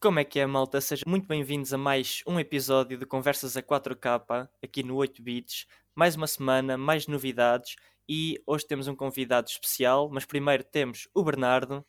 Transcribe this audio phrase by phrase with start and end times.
[0.00, 0.80] Como é que é, malta?
[0.80, 5.66] Sejam muito bem-vindos a mais um episódio de Conversas a 4K aqui no 8 Bits.
[5.94, 7.74] Mais uma semana, mais novidades
[8.08, 11.84] e hoje temos um convidado especial, mas primeiro temos o Bernardo.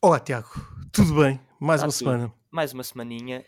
[0.00, 0.48] Olá, Tiago.
[0.90, 1.38] Tudo bem?
[1.60, 1.98] Mais Tá uma tudo.
[1.98, 2.34] semana.
[2.50, 3.44] Mais uma semaninha.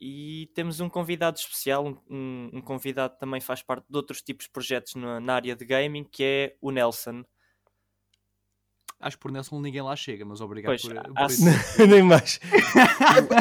[0.00, 4.44] E temos um convidado especial, um, um convidado que também faz parte de outros tipos
[4.46, 7.24] de projetos na, na área de gaming, que é o Nelson.
[8.98, 11.44] Acho que por Nelson ninguém lá chega, mas obrigado Pois, por, por isso.
[11.86, 12.40] Nem mais.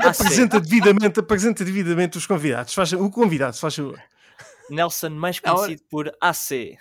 [0.06, 2.74] Apresenta devidamente, apresenta devidamente os convidados.
[2.74, 4.02] Faz, o convidado, faz favor.
[4.70, 6.78] Nelson, mais conhecido por AC.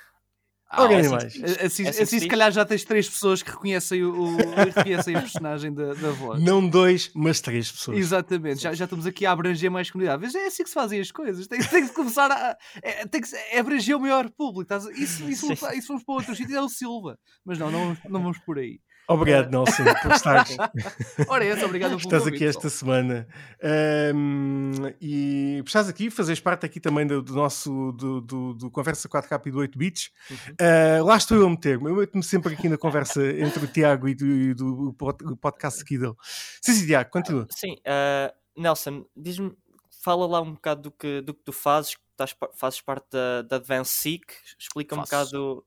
[0.76, 1.24] Ah, Alguém assim, mais.
[1.24, 4.36] Assim, É assim, assim se calhar já tens três pessoas que reconhecem o, o-
[4.74, 6.42] reconhecem o personagem da, da voz.
[6.42, 7.96] Não dois, mas três pessoas.
[7.98, 10.22] Exatamente, já, já estamos aqui a abranger mais comunidade.
[10.22, 11.46] Mas é assim que se fazem as coisas.
[11.46, 12.56] Tem, tem que começar a.
[12.82, 14.72] É, tem que se- é abranger o maior público.
[14.96, 15.52] Isso, isso, Sim.
[15.76, 17.18] isso vamos para outro sítio, é o Silva.
[17.44, 18.80] Mas não, não, não vamos por aí.
[19.06, 20.56] Obrigado, Nelson, por estares,
[21.28, 23.26] Ora, é essa, obrigado pelo estás convite, aqui esta semana.
[23.62, 28.70] Ahm, e por estás aqui, fazes parte aqui também do, do nosso do, do, do
[28.70, 30.10] Conversa 4K e do 8 Bits.
[30.30, 30.36] Uhum.
[30.58, 31.90] Ah, lá estou eu a meter-me.
[31.90, 34.94] Eu meto-me sempre aqui na conversa entre o Tiago e do, e do
[35.40, 36.14] podcast aqui dele.
[36.62, 37.46] Sim, sim, Tiago, continua.
[37.50, 39.54] Sim, ah, Nelson, diz-me,
[40.02, 43.42] fala lá um bocado do que, do que tu fazes, que estás fazes parte da,
[43.42, 44.24] da Advance Seek,
[44.58, 45.10] explica um Faço.
[45.10, 45.66] bocado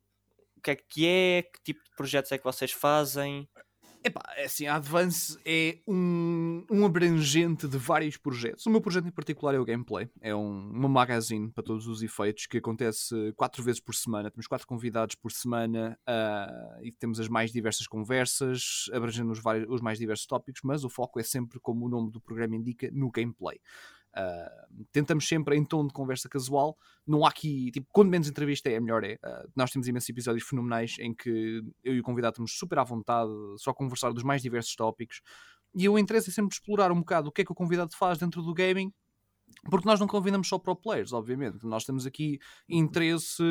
[0.57, 3.47] o que é que é, que tipo de projetos é que vocês fazem.
[4.03, 8.65] Epá, é assim, a Advance é um, um abrangente de vários projetos.
[8.65, 10.09] O meu projeto em particular é o Gameplay.
[10.21, 14.31] É um, uma magazine para todos os efeitos que acontece quatro vezes por semana.
[14.31, 19.67] Temos quatro convidados por semana ah, e temos as mais diversas conversas, abrangendo os, vários,
[19.69, 22.89] os mais diversos tópicos, mas o foco é sempre, como o nome do programa indica,
[22.93, 23.59] no gameplay.
[24.19, 26.75] Ah, tentamos sempre em tom de conversa casual.
[27.05, 29.19] Não há aqui, tipo, quando menos entrevista é, melhor é.
[29.23, 32.83] Ah, nós temos imensos episódios fenomenais em que eu e o convidado estamos super à
[32.83, 35.21] vontade, só a conversar dos mais diversos tópicos.
[35.75, 38.17] E o interesse é sempre explorar um bocado o que é que o convidado faz
[38.17, 38.91] dentro do gaming,
[39.69, 41.63] porque nós não convidamos só para players, obviamente.
[41.65, 43.43] Nós temos aqui interesse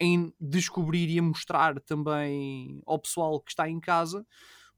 [0.00, 4.26] em descobrir e mostrar também ao pessoal que está em casa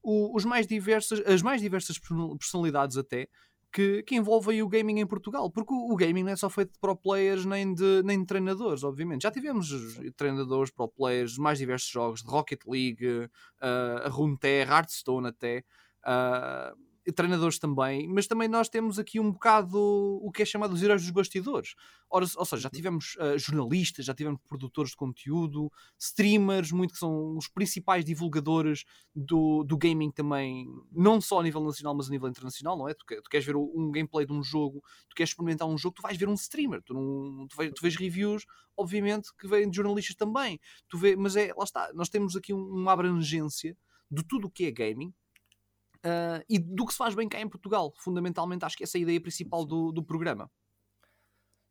[0.03, 3.27] o- os mais diversas, as mais diversas person- personalidades até
[3.71, 6.73] que, que envolvem o gaming em Portugal, porque o, o gaming não é só feito
[6.73, 9.23] de pro players nem de, nem de treinadores, obviamente.
[9.23, 9.69] Já tivemos
[10.15, 15.63] treinadores pro players mais diversos jogos, de Rocket League, uh, Runeterra, Hearthstone até,
[16.05, 16.75] uh,
[17.11, 21.01] treinadores também, mas também nós temos aqui um bocado o que é chamado os heróis
[21.01, 21.75] dos bastidores.
[22.09, 26.99] Ora, ou seja, já tivemos uh, jornalistas, já tivemos produtores de conteúdo, streamers, muito que
[26.99, 28.83] são os principais divulgadores
[29.15, 32.93] do, do gaming também, não só a nível nacional, mas a nível internacional, não é?
[32.93, 36.01] Tu, tu queres ver um gameplay de um jogo, tu queres experimentar um jogo, tu
[36.01, 38.45] vais ver um streamer, tu, não, tu, vês, tu vês reviews,
[38.75, 40.59] obviamente, que vêm de jornalistas também.
[40.89, 43.77] Tu vê, mas é, lá está, nós temos aqui um- uma abrangência
[44.09, 45.13] de tudo o que é gaming.
[46.03, 48.99] Ah, e do que se faz bem cá em Portugal, fundamentalmente, acho que essa é
[48.99, 50.49] a ideia principal do, do programa.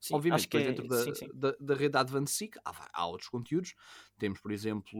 [0.01, 1.29] Sim, Obviamente, que depois é, dentro da, sim, sim.
[1.35, 3.75] Da, da rede Advanced Seek há, há outros conteúdos.
[4.19, 4.99] Temos, por exemplo,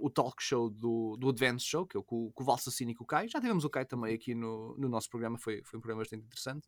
[0.00, 2.94] o, talk show do, do Advanced Show, que é o com, com o Valsacino e
[2.94, 3.28] com o Kai.
[3.28, 6.24] Já tivemos o Kai também aqui no, no nosso programa, foi, foi um programa bastante
[6.24, 6.66] interessante.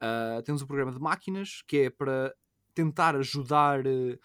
[0.00, 2.34] Ah, temos o programa de máquinas, que é para
[2.74, 4.18] tentar ajudar eh,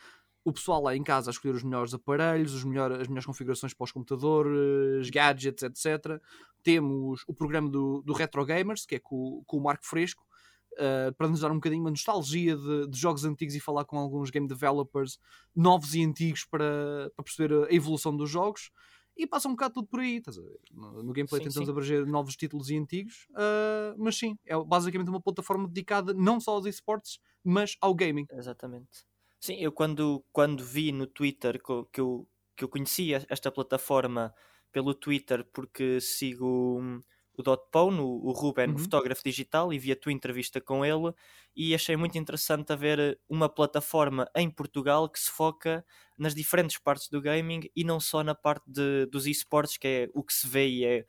[0.43, 3.73] o pessoal lá em casa a escolher os melhores aparelhos, os melhor, as melhores configurações
[3.73, 6.21] para os computadores, gadgets, etc.
[6.63, 10.25] Temos o programa do, do Retro Gamers, que é com, com o Marco Fresco,
[10.73, 13.97] uh, para nos dar um bocadinho uma nostalgia de, de jogos antigos e falar com
[13.97, 15.19] alguns game developers
[15.55, 18.71] novos e antigos para, para perceber a evolução dos jogos.
[19.15, 20.57] E passa um bocado tudo por aí, estás a ver?
[20.71, 21.71] No, no gameplay Sim, tentamos sim.
[21.71, 26.51] abranger novos títulos e antigos, uh, mas sim, é basicamente uma plataforma dedicada não só
[26.51, 28.25] aos esportes, mas ao gaming.
[28.31, 29.10] Exatamente.
[29.41, 31.71] Sim, eu quando, quando vi no Twitter que
[32.01, 34.33] eu, que eu conhecia esta plataforma
[34.71, 36.99] pelo Twitter porque sigo hum,
[37.33, 38.77] o Dot Pone, o, o Ruben, Uhum.
[38.77, 41.11] fotógrafo digital, e vi a tua entrevista com ele
[41.55, 45.83] e achei muito interessante haver uma plataforma em Portugal que se foca
[46.17, 50.09] nas diferentes partes do gaming e não só na parte de, dos esportes, que é
[50.13, 51.05] o que se vê e é,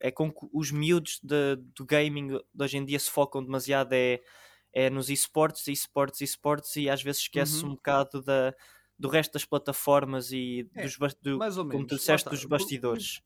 [0.00, 3.92] é com que os miúdos de- do gaming de hoje em dia se focam demasiado
[3.92, 4.20] é,
[4.72, 7.70] é nos esportes, esportes, esportes e às vezes esquece Uhum.
[7.70, 8.54] um bocado da,
[8.98, 11.38] do resto das plataformas e É, dos, do,
[11.70, 13.20] como tu disseste, dos bastidores.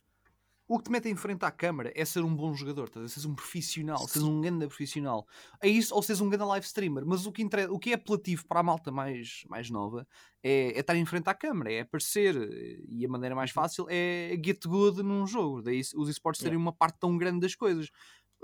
[0.66, 3.06] O que te mete em frente à câmara é ser um bom jogador, ver?
[3.06, 5.26] seres um profissional, seres um grande profissional.
[5.60, 7.04] É isso, ou seres um grande live streamer.
[7.04, 7.70] Mas o que, inter...
[7.70, 10.08] o que é apelativo para a malta mais, mais nova
[10.42, 12.34] é, é estar em frente à câmara, é aparecer.
[12.88, 15.60] E a maneira mais fácil é get good num jogo.
[15.60, 17.90] Daí os esportes terem uma parte tão grande das coisas.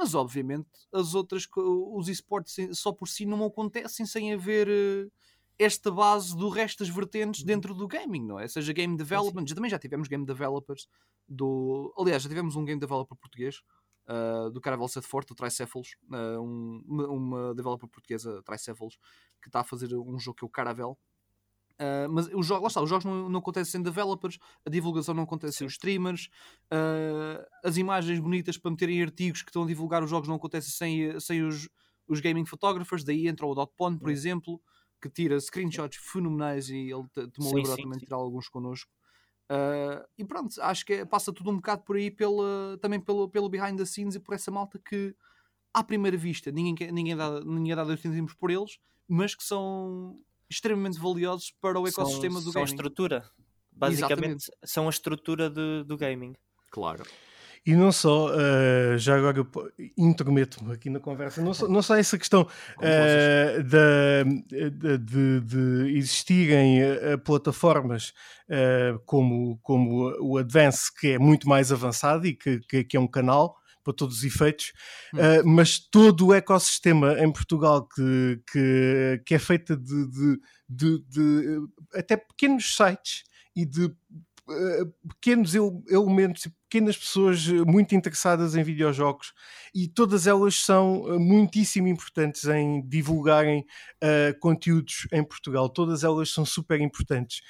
[0.00, 5.10] Mas obviamente as outras, os esportes só por si não acontecem sem haver eh,
[5.58, 8.48] esta base do resto das vertentes dentro do gaming, não é?
[8.48, 10.88] Seja game development, já, também já tivemos game developers
[11.28, 11.92] do.
[11.98, 13.60] Aliás, já tivemos um game developer português
[14.08, 18.96] uh, do Caravel Set Forte, do Tricephalos, uh, um, uma developer portuguesa, Tricephalos,
[19.42, 20.98] que está a fazer um jogo que é o Caravel.
[21.80, 25.14] Uh, mas os jogos, lá está, os jogos não, não acontecem sem developers, a divulgação
[25.14, 26.28] não acontece sem os streamers,
[26.70, 30.70] uh, as imagens bonitas para meterem artigos que estão a divulgar os jogos não acontecem
[30.70, 31.70] sem, sem os,
[32.06, 34.60] os gaming photographers, daí entra o Dotpon, por exemplo,
[35.00, 38.92] que tira screenshots fenomenais e ele tomou liberdade também de tirar alguns connosco.
[39.50, 43.26] Uh, e pronto, acho que é, passa tudo um bocado por aí pela, também pelo,
[43.28, 45.16] pelo behind the scenes e por essa malta que
[45.72, 48.78] à primeira vista ninguém, ninguém, dá, ninguém dá dois centímetros por eles,
[49.08, 52.52] mas que são extremamente valiosos para o ecossistema são, do são gaming.
[52.52, 53.24] São a estrutura.
[53.72, 54.44] Basicamente, Exatamente.
[54.64, 56.34] são a estrutura do, do gaming.
[56.70, 57.04] Claro.
[57.64, 59.46] E não só, uh, já agora
[59.96, 62.42] intrometo-me aqui na conversa, não só, não só essa questão
[62.80, 68.14] uh, de, de, de, existirem uh, plataformas
[69.06, 73.06] como, como o Advance, que é muito mais avançado e que, que, que é um
[73.06, 74.72] canal para todos os efeitos,
[75.14, 75.18] hum.
[75.54, 80.38] mas todo o ecossistema em Portugal que, que, que é feito de,
[80.68, 81.60] de, de
[81.94, 83.24] até pequenos sites
[83.56, 83.92] e de
[85.08, 89.32] pequenos elementos e pequenas pessoas eh, muito interessadas em videojogos
[89.74, 93.60] e todas elas são eh, muitíssimo importantes em divulgarem
[94.02, 95.68] uh, conteúdos em Portugal.
[95.68, 97.40] Todas elas são super importantes.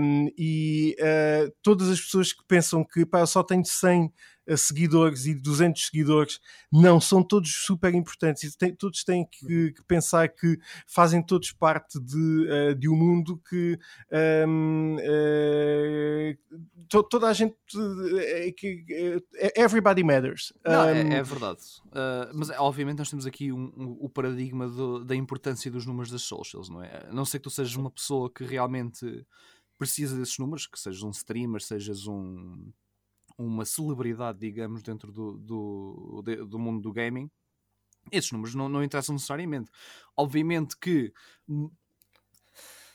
[0.00, 4.12] Um, e uh, todas as pessoas que pensam que pá, eu só tenho 100
[4.56, 6.40] seguidores e 200 seguidores,
[6.72, 11.52] não, são todos super importantes e tem, todos têm que, que, pensar que fazem todos
[11.52, 13.78] parte de, uh, de um mundo que
[14.46, 16.56] um, uh,
[16.88, 18.84] to, toda a gente uh, que,
[19.56, 20.52] everybody matters.
[20.64, 21.60] Não, um, é, é, verdade.
[22.34, 26.68] mas obviamente nós temos aqui um, o paradigma do, da importância dos números das socials,
[26.68, 27.08] não é?
[27.12, 29.26] não sei que tu sejas uma pessoa que realmente
[29.78, 32.70] precisa desses números, que sejas um streamer, sejas um
[33.38, 37.30] uma celebridade, digamos, dentro do, do, do mundo do gaming,
[38.10, 39.70] esses números não, não interessam necessariamente.
[40.16, 41.12] Obviamente que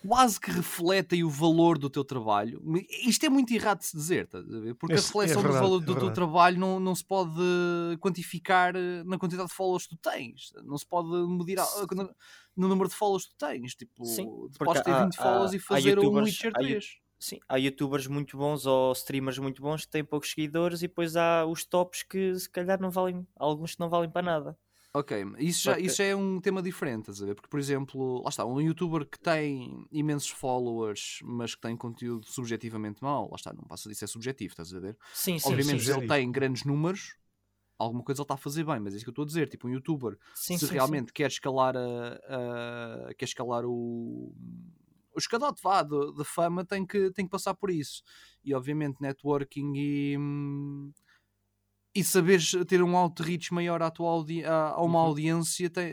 [0.06, 2.62] quase que refletem o valor do teu trabalho.
[3.06, 4.40] Isto é muito errado de se dizer, tá
[4.78, 7.06] porque Esse a reflexão é verdade, do valor do é teu trabalho não, não se
[7.06, 7.32] pode
[8.02, 11.58] quantificar eh, na quantidade de followers que tu tens, não se pode medir
[12.56, 13.76] no número de followers que tu tens.
[13.76, 14.28] Tipo, Sim,
[14.60, 17.03] podes ter 20 há, followers há, e fazer um Witcher 3.
[17.24, 21.16] Sim, há youtubers muito bons ou streamers muito bons que têm poucos seguidores e depois
[21.16, 24.58] há os tops que se calhar não valem, alguns que não valem para nada.
[24.94, 27.34] Ok, isso já, isso já é um tema diferente, estás a ver?
[27.34, 32.28] Porque, por exemplo, lá está, um youtuber que tem imensos followers, mas que tem conteúdo
[32.28, 34.98] subjetivamente mau, lá está, não passa disso, é subjetivo, estás a ver?
[35.14, 35.50] Sim, sim.
[35.50, 37.16] Obviamente, sim, se ele tem grandes números,
[37.80, 39.48] alguma coisa ele está a fazer bem, mas é isso que eu estou a dizer.
[39.48, 41.14] Tipo, um youtuber, sim, se sim, realmente sim.
[41.14, 44.36] quer escalar a, a, quer escalar o
[45.14, 48.04] o escadote vá de, fama tem que, tem que passar por isso.
[48.44, 50.18] E obviamente networking e,
[51.96, 55.06] e saberes ter um outreach maior à tua audi a, uma uhum.
[55.06, 55.92] audiência tem,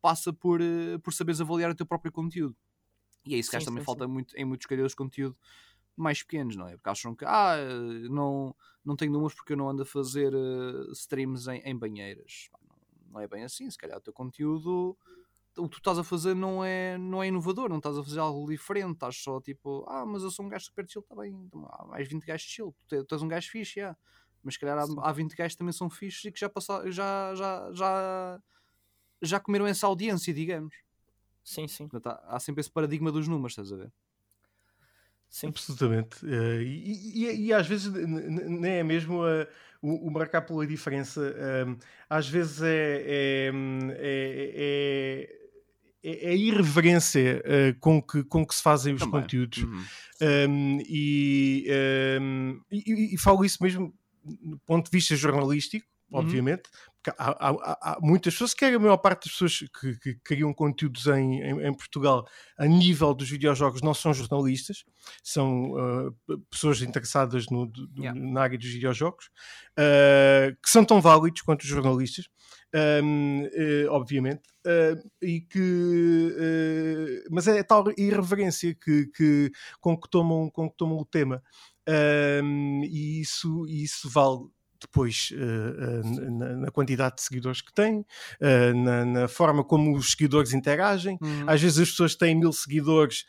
[0.00, 0.60] passa por,
[1.02, 2.56] por saberes avaliar o teu próprio conteúdo.
[3.26, 3.86] E é isso que acho também sim.
[3.86, 5.36] falta muito, em muitos criadores de conteúdo
[5.96, 6.76] mais pequenos, não é?
[6.76, 7.56] Porque acham que ah,
[8.10, 12.50] não, não tenho números porque eu não ando a fazer uh, streams em, em banheiras.
[12.52, 14.96] Não, não é bem assim, se calhar o teu conteúdo
[15.56, 18.18] o que tu estás a fazer não é, não é inovador, não estás a fazer
[18.18, 21.32] algo diferente, estás só tipo, ah, mas eu sou um gajo super chill, está bem,
[21.46, 23.96] então, há mais 20 gajos chill, tu, tu és um gajo fixe, yeah.
[24.42, 26.90] mas se calhar há, há 20 gajos que também são fixes e que já, passaram,
[26.90, 28.40] já, já, já,
[29.22, 30.74] já comeram essa audiência, digamos.
[31.44, 31.86] Sim, sim.
[31.86, 33.92] Portanto, há, há sempre esse paradigma dos números, estás a ver?
[35.28, 35.48] Sim.
[35.48, 36.24] Absolutamente.
[36.24, 39.46] Uh, e, e, e, às vezes nem é mesmo uh,
[39.82, 41.20] o, o, marcar pela diferença.
[41.20, 41.76] Uh,
[42.08, 43.52] às vezes é, é,
[43.98, 45.43] é, é
[46.04, 49.22] é, é a irreverência uh, com, que, com que se fazem os Também.
[49.22, 49.58] conteúdos.
[49.58, 49.84] Uhum.
[50.22, 51.66] Um, e,
[52.20, 53.92] um, e, e, falo isso mesmo
[54.22, 55.86] do ponto de vista jornalístico.
[56.12, 56.62] Obviamente,
[57.04, 60.54] porque há, há, há, muitas pessoas, que a maior parte das pessoas que, que criam
[60.54, 64.84] conteúdos em, em, em, Portugal a nível dos videojogos não são jornalistas,
[65.22, 68.18] são uh, pessoas interessadas no, do, yeah.
[68.18, 69.26] na área dos videojogos,
[69.78, 72.26] uh, que são tão válidos quanto os jornalistas,
[73.02, 80.08] um, uh, eh, obviamente, uh, e que mas é tal irreverência que, que, com, que
[80.08, 81.42] tomam, com que tomam o tema.
[81.86, 84.48] Um, e isso, isso vale
[84.80, 88.04] depois uh, uh, na, na, quantidade de seguidores que têm, uh,
[88.74, 91.18] na, na, forma como os seguidores interagem.
[91.20, 91.44] Uhum.
[91.46, 93.24] Às vezes as pessoas têm mil seguidores,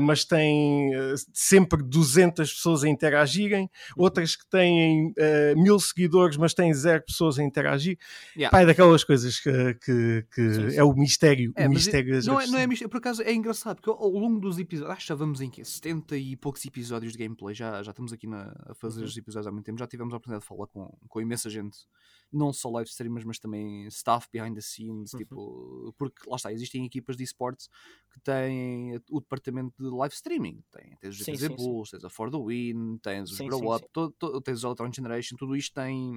[0.00, 0.90] mas têm
[1.32, 3.62] sempre 200 pessoas a interagirem,
[3.96, 4.04] uhum.
[4.04, 5.14] outras que têm
[5.56, 7.98] mil seguidores, mas têm zero pessoas a interagir.
[8.36, 8.50] Yeah.
[8.50, 10.76] Pai, daquelas coisas que, que, que sim, sim.
[10.76, 11.52] é o mistério.
[11.56, 14.40] É, o mistério não, é, não é mistério, por acaso é engraçado, porque ao longo
[14.40, 15.64] dos episódios, acho que já vamos em quê?
[15.64, 19.06] 70 e poucos episódios de gameplay, já, já estamos aqui na, a fazer uhum.
[19.06, 21.48] os episódios há muito tempo, já tivemos a oportunidade de falar com com, com imensa
[21.50, 21.86] gente
[22.32, 25.18] não só live streamers, mas também staff behind the scenes, uhum.
[25.18, 27.68] tipo, porque lá está, existem equipas de esportes
[28.10, 32.30] que têm o departamento de live streaming, tem, tens os GTZ Bulls, tens a For
[32.30, 33.90] the Win, tens os sim, Grow sim, Up, sim.
[33.92, 36.10] Todo, todo, tens o Electronic Generation, tudo isto tem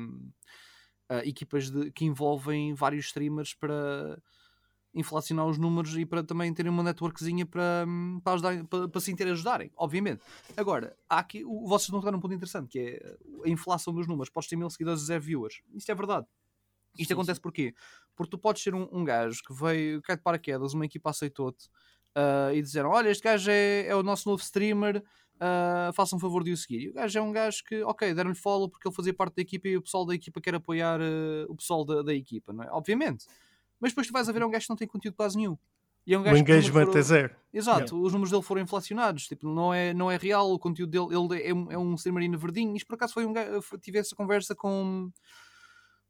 [1.11, 4.21] uh, equipas de, que envolvem vários streamers para
[4.95, 7.85] inflacionar os números e para também terem uma networkzinha para,
[8.23, 10.21] para, ajudar, para, para se interajudarem, obviamente.
[10.55, 14.07] Agora, há aqui, o, vocês não tocaram um ponto interessante, que é a inflação dos
[14.07, 14.29] números.
[14.29, 15.61] Podes ter mil seguidores e zero viewers.
[15.73, 16.25] Isto é verdade.
[16.97, 17.41] Isto sim, acontece sim.
[17.41, 17.75] porquê?
[18.15, 21.67] Porque tu podes ser um, um gajo que veio, cai de paraquedas, uma equipa aceitou-te
[22.15, 25.03] uh, e disseram: Olha, este gajo é, é o nosso novo streamer,
[25.35, 26.83] uh, façam um favor de o seguir.
[26.83, 29.41] E o gajo é um gajo que, ok, deram-lhe follow porque ele fazia parte da
[29.41, 32.63] equipa e o pessoal da equipa quer apoiar uh, o pessoal da, da equipa, não
[32.63, 32.71] é?
[32.71, 33.25] Obviamente.
[33.85, 35.55] Mas depois tu vais a ver é um gajo que não tem conteúdo quase nenhum.
[36.07, 36.99] E é um gajo o engagement foram...
[36.99, 37.35] é zero.
[37.53, 37.95] Exato, yeah.
[38.07, 39.27] os números dele foram inflacionados.
[39.27, 42.35] Tipo, não é, não é real, o conteúdo dele ele é, um, é um streamer
[42.35, 42.75] verdinho.
[42.75, 45.11] Isto por acaso foi um gajo, tive essa conversa com,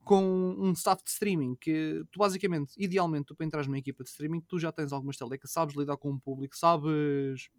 [0.05, 0.23] com
[0.57, 4.39] um staff de streaming que tu basicamente, idealmente, tu para entrar numa equipa de streaming,
[4.47, 7.49] tu já tens algumas telecas, sabes lidar com o público, sabes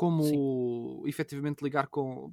[0.00, 1.02] como Sim.
[1.06, 2.32] efetivamente ligar com.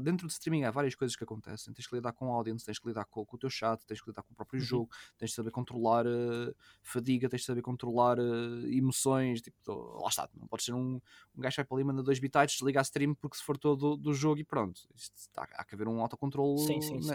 [0.00, 1.74] Dentro de streaming há várias coisas que acontecem.
[1.74, 4.00] Tens que lidar com a audience, tens que lidar com, com o teu chat, tens
[4.00, 4.64] que lidar com o próprio uhum.
[4.64, 9.42] jogo, tens de saber controlar uh, fadiga, tens de saber controlar uh, emoções.
[9.42, 10.98] Tipo, lá está, não pode ser um,
[11.36, 13.58] um gajo que vai para ali, manda dois bitites, desliga a stream porque se for
[13.58, 14.80] todo do, jogo e pronto.
[14.94, 16.64] Isto, há, há que haver um autocontrole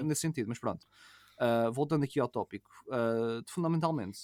[0.03, 0.85] nesse sentido, mas pronto.
[1.39, 4.19] Uh, voltando aqui ao tópico, uh, fundamentalmente,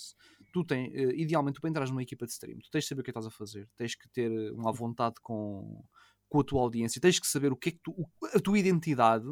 [0.53, 3.01] tu tens, uh, idealmente, tu para entrar numa equipa de stream, tu tens de saber
[3.01, 5.83] o que é estás a fazer, tens que ter uma vontade com,
[6.29, 9.25] com a tua audiência, tens que saber o que é que tu, a tua identidade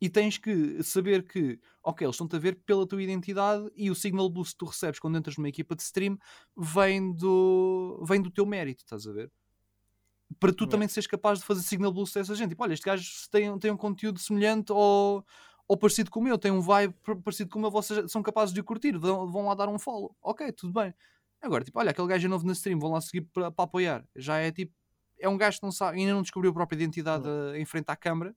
[0.00, 3.94] e tens que saber que, ok, eles estão-te a ver pela tua identidade e o
[3.94, 6.18] signal boost que tu recebes quando entras numa equipa de stream
[6.56, 9.30] vem do, vem do teu mérito, estás a ver?
[10.38, 12.50] Para tu também seres capaz de fazer signal boost a essa gente.
[12.50, 15.24] Tipo, olha, este gajo tem, tem um conteúdo semelhante ou
[15.70, 18.52] ou parecido com o meu, tem um vibe parecido com o meu, vocês são capazes
[18.52, 20.16] de o curtir, vão, lá dar um follow.
[20.20, 20.92] Ok, tudo bem.
[21.40, 24.04] Agora, tipo, olha, aquele gajo é novo na stream, vão lá seguir para, para apoiar.
[24.16, 24.74] Já é tipo,
[25.16, 27.54] é um gajo que não sabe, ainda não descobriu a própria identidade uhum.
[27.54, 28.34] em frente à câmara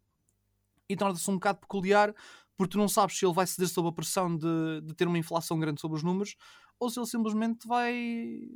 [0.87, 2.13] e torna-se um bocado peculiar
[2.55, 5.17] porque tu não sabes se ele vai ceder sob a pressão de, de ter uma
[5.17, 6.35] inflação grande sobre os números
[6.79, 8.47] ou se ele simplesmente vai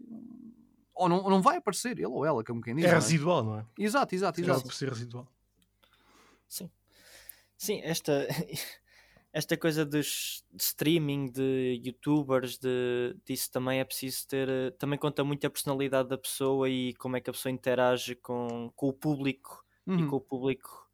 [0.93, 2.86] ou não, ou não vai aparecer, ele ou ela, como quem diz.
[2.86, 2.93] É, é?
[2.93, 3.65] residual, não é?
[3.75, 4.60] Exato, exato, exato.
[4.60, 5.27] É por ser residual.
[6.48, 6.69] Sim.
[7.57, 8.27] Sim, esta,
[9.33, 14.47] esta coisa dos, de streaming, de youtubers, de, disso também é preciso ter.
[14.47, 18.15] Eh, também conta muito a personalidade da pessoa e como é que a pessoa interage
[18.15, 19.99] com, com o público uhum.
[19.99, 20.87] e com o público.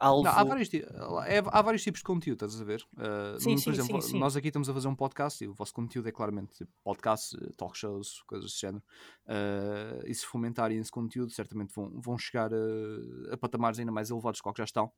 [0.00, 0.24] Alvo.
[0.24, 2.84] Não, há, vários, é, há vários tipos de conteúdo, estás a ver?
[2.94, 5.54] Uh, sim, por sim, exemplo, sim, nós aqui estamos a fazer um podcast e o
[5.54, 8.82] vosso conteúdo é claramente tipo, podcast, eh, talk shows, coisas desse género.
[9.26, 14.10] Uh, e se fomentarem esse conteúdo, certamente vão, vão chegar a, a patamares ainda mais
[14.10, 14.90] elevados do que já estão.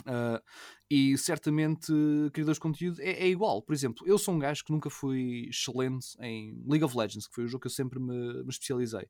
[0.00, 0.42] Uh,
[0.90, 1.92] e certamente
[2.32, 3.62] criadores de conteúdo é, é, igual.
[3.62, 7.34] Por exemplo, eu sou um gajo que nunca fui excelente em League of Legends, que
[7.34, 9.06] foi o jogo que eu sempre me, me especializei.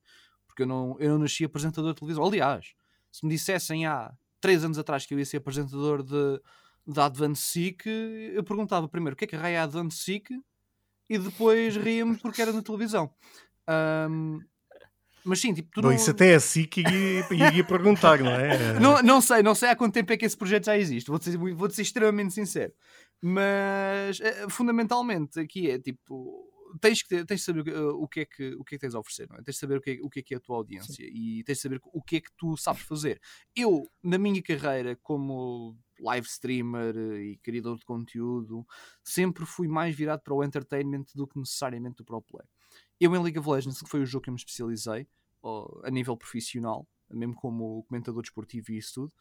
[0.47, 2.25] Porque eu não, eu não nasci apresentador de televisão.
[2.25, 2.75] Aliás,
[3.11, 6.41] se me dissessem há 3 anos atrás que eu ia ser apresentador de,
[6.87, 7.89] de Advanced Seek,
[8.35, 10.35] eu perguntava primeiro o que é que raia é Advanced Seek
[11.09, 13.13] e depois ria-me porque era na televisão.
[14.11, 14.41] Um,
[15.25, 15.95] mas sim, tipo, tu Bom, não...
[15.95, 18.79] isso até é assim que ia, ia perguntar, não é?
[18.81, 21.31] não, não sei, não sei há quanto tempo é que esse projeto já existe, vou-te
[21.31, 22.73] ser, vou ser extremamente sincero.
[23.23, 26.49] Mas eh, fundamentalmente aqui é tipo.
[26.81, 28.83] Tens que, ter, tens de saber uh, o, que é que, o que é que
[28.83, 29.43] tens a oferecer, não é?
[29.43, 31.11] tens de saber o que é, o que, é, que é a tua audiência sim.
[31.13, 33.21] e tens de saber o que é que tu sabes fazer.
[33.57, 38.65] Eu, na minha carreira, como live streamer e criador de conteúdo,
[39.03, 42.47] sempre fui mais virado para o entertainment do que necessariamente o pro play.
[43.01, 45.09] Eu em League of Legends, que foi o jogo que eu me especializei
[45.83, 49.13] a nível profissional, mesmo como comentador desportivo e isso tudo,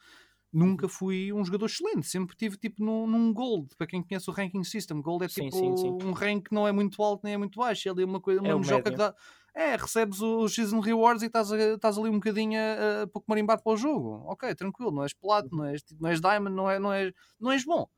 [0.52, 0.90] nunca uhum.
[0.90, 2.06] fui um jogador excelente.
[2.06, 3.74] Sempre tive tipo num, num Gold.
[3.76, 6.06] Para quem conhece o ranking system, Gold é tipo sim, sim, sim.
[6.06, 7.88] um rank que não é muito alto nem é muito baixo.
[7.88, 9.14] É ali uma coisa, é uma é que dá.
[9.52, 13.62] É, recebes os Season Rewards e estás, estás ali um bocadinho a, a pouco marimbado
[13.62, 14.22] para o jogo.
[14.26, 17.50] Ok, tranquilo, não és plato, não és, não és diamond, não, é, não, és, não
[17.50, 17.88] és bom.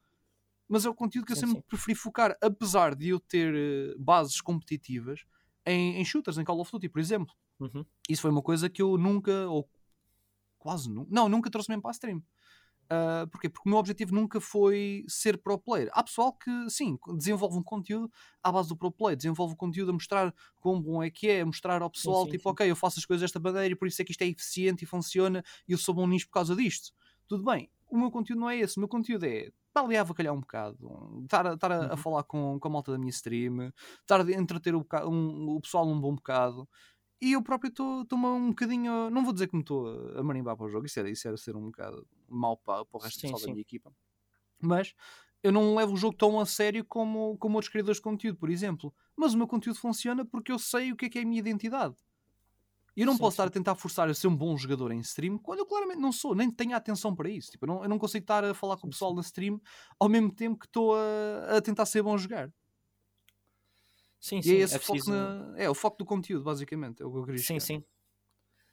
[0.66, 4.40] Mas é o conteúdo que eu sempre preferi focar, apesar de eu ter uh, bases
[4.40, 5.24] competitivas
[5.66, 7.34] em, em shooters, em Call of Duty, por exemplo.
[7.60, 7.84] Uhum.
[8.08, 9.68] Isso foi uma coisa que eu nunca, ou
[10.58, 12.22] quase nunca, não, nunca trouxe mesmo para a stream.
[12.92, 13.48] Uh, porquê?
[13.48, 15.88] Porque o meu objetivo nunca foi ser pro player.
[15.92, 19.90] Há pessoal que, sim, desenvolve um conteúdo à base do pro player, desenvolve o conteúdo
[19.90, 22.52] a mostrar quão bom é que é, a mostrar ao pessoal, sim, sim, tipo, sim.
[22.52, 24.84] ok, eu faço as coisas desta maneira e por isso é que isto é eficiente
[24.84, 26.92] e funciona e eu sou bom nisto por causa disto.
[27.26, 30.02] Tudo bem, o meu conteúdo não é esse, o meu conteúdo é estar ali a
[30.02, 30.78] avacalhar um bocado,
[31.22, 31.96] estar, estar a, a, uhum.
[31.96, 35.88] falar com, com a malta da minha stream, estar a entreter o, um, o pessoal
[35.88, 36.68] um bom bocado.
[37.20, 39.08] E eu próprio estou um bocadinho.
[39.08, 39.86] Não vou dizer que me estou
[40.18, 42.98] a marimbar para o jogo, isso era, isso era ser um bocado mau para, para
[42.98, 43.92] o resto sim, do pessoal da minha equipa.
[44.60, 44.94] Mas
[45.42, 48.50] eu não levo o jogo tão a sério como, como outros criadores de conteúdo, por
[48.50, 48.92] exemplo.
[49.16, 51.38] Mas o meu conteúdo funciona porque eu sei o que é que é a minha
[51.38, 51.94] identidade.
[52.96, 53.42] E eu não sim, posso sim.
[53.42, 56.12] estar a tentar forçar a ser um bom jogador em stream quando eu claramente não
[56.12, 57.50] sou, nem tenho atenção para isso.
[57.50, 59.60] Tipo, eu, não, eu não consigo estar a falar com o pessoal na stream
[59.98, 62.52] ao mesmo tempo que estou a, a tentar ser bom a jogar.
[64.20, 64.52] Sim, e sim.
[64.52, 65.10] É, esse é, preciso...
[65.10, 65.54] na...
[65.56, 67.02] é o foco do conteúdo, basicamente.
[67.02, 67.84] É o que eu queria Sim, sim.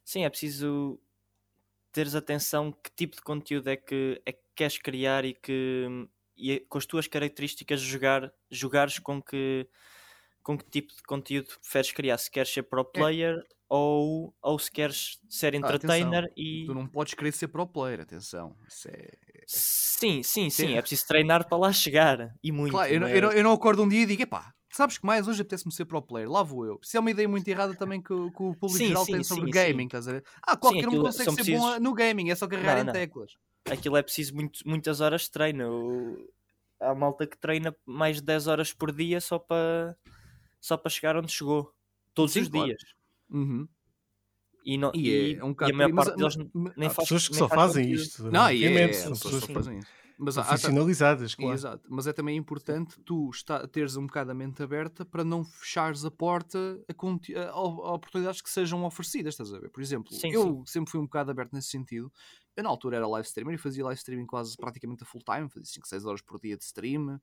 [0.03, 0.99] Sim, é preciso
[1.91, 5.87] teres atenção que tipo de conteúdo é que, é que queres criar e que
[6.37, 9.67] e com as tuas características jogar, jogares com que
[10.41, 12.83] com que tipo de conteúdo preferes criar, se queres ser pro é.
[12.83, 13.58] player é.
[13.69, 18.01] Ou, ou se queres ser entertainer ah, e tu não podes querer ser pro player,
[18.01, 18.55] atenção.
[18.87, 19.17] É...
[19.45, 22.71] Sim, sim, sim, é preciso treinar para lá chegar e muito.
[22.71, 25.05] Claro, eu, não, eu, não, eu não acordo um dia e digo, epá, sabes que
[25.05, 26.79] mais hoje apetece-me ser pro player, lá vou eu.
[26.81, 29.23] Isso é uma ideia muito errada também que, que o público sim, geral sim, tem
[29.23, 30.23] sobre sim, gaming, estás a ver?
[30.41, 31.61] Ah, qualquer um consegue ser precisos...
[31.61, 32.93] bom no gaming, é só carregar não, em não.
[32.93, 33.33] teclas.
[33.69, 36.17] Aquilo é preciso muito, muitas horas de treino.
[36.79, 39.95] Há malta que treina mais de 10 horas por dia só para
[40.59, 41.71] só para chegar onde chegou.
[42.15, 42.67] Todos os claro.
[42.67, 42.81] dias.
[43.29, 43.67] Uhum.
[44.65, 46.37] E, não, e, e, é um e a maior parte deles
[46.75, 48.29] nem faz pessoas que só fazem isto.
[48.29, 51.53] Não, é, é, é, pessoas que só fazem isso mas profissionalizadas, claro.
[51.53, 51.87] Exato.
[51.89, 56.03] Mas é também importante tu está, teres um bocado a mente aberta para não fechares
[56.03, 59.69] a porta a, a, a oportunidades que sejam oferecidas, estás a ver?
[59.69, 60.73] Por exemplo, sim, eu sim.
[60.73, 62.11] sempre fui um bocado aberto nesse sentido.
[62.53, 65.49] Eu na altura era live streamer e fazia live streaming quase praticamente a full time,
[65.49, 67.17] fazia 5, 6 horas por dia de stream.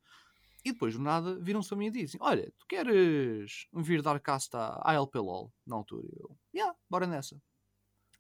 [0.66, 4.50] E depois do nada viram-se a mim e dizem: Olha, tu queres vir dar cast
[4.56, 6.08] à ALP LOL na altura?
[6.08, 7.40] E eu, yeah, bora nessa.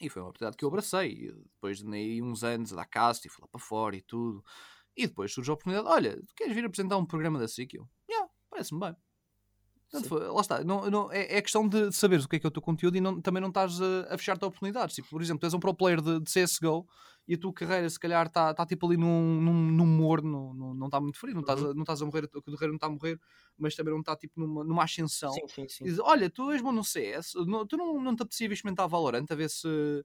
[0.00, 1.10] E foi uma oportunidade que eu abracei.
[1.10, 4.44] E depois de uns anos a dar cast e fui lá para fora e tudo.
[4.96, 7.74] E depois surge a oportunidade: olha, tu queres vir apresentar um programa da SIC?
[7.74, 8.96] Eu, yeah, parece-me bem.
[9.90, 12.48] Portanto, lá está, não, não, é, é questão de saberes o que é que é
[12.48, 14.96] o teu conteúdo e não, também não estás a, a fechar-te a oportunidades.
[14.96, 16.86] Tipo, por exemplo, tu és um pro player de, de CSGO
[17.28, 20.86] e a tua carreira se calhar está tá, tipo ali num, num, num morno, não
[20.86, 21.74] está muito frio, não estás, a, uhum.
[21.74, 23.20] não estás a morrer, a carreira não está a morrer,
[23.58, 25.32] mas também não está tipo numa, numa ascensão.
[25.32, 25.84] Sim, sim, sim.
[25.84, 28.88] E diz, olha, tu és bom no CS, não, tu não, não te apetecia experimentar
[28.88, 30.04] Valorant a ver se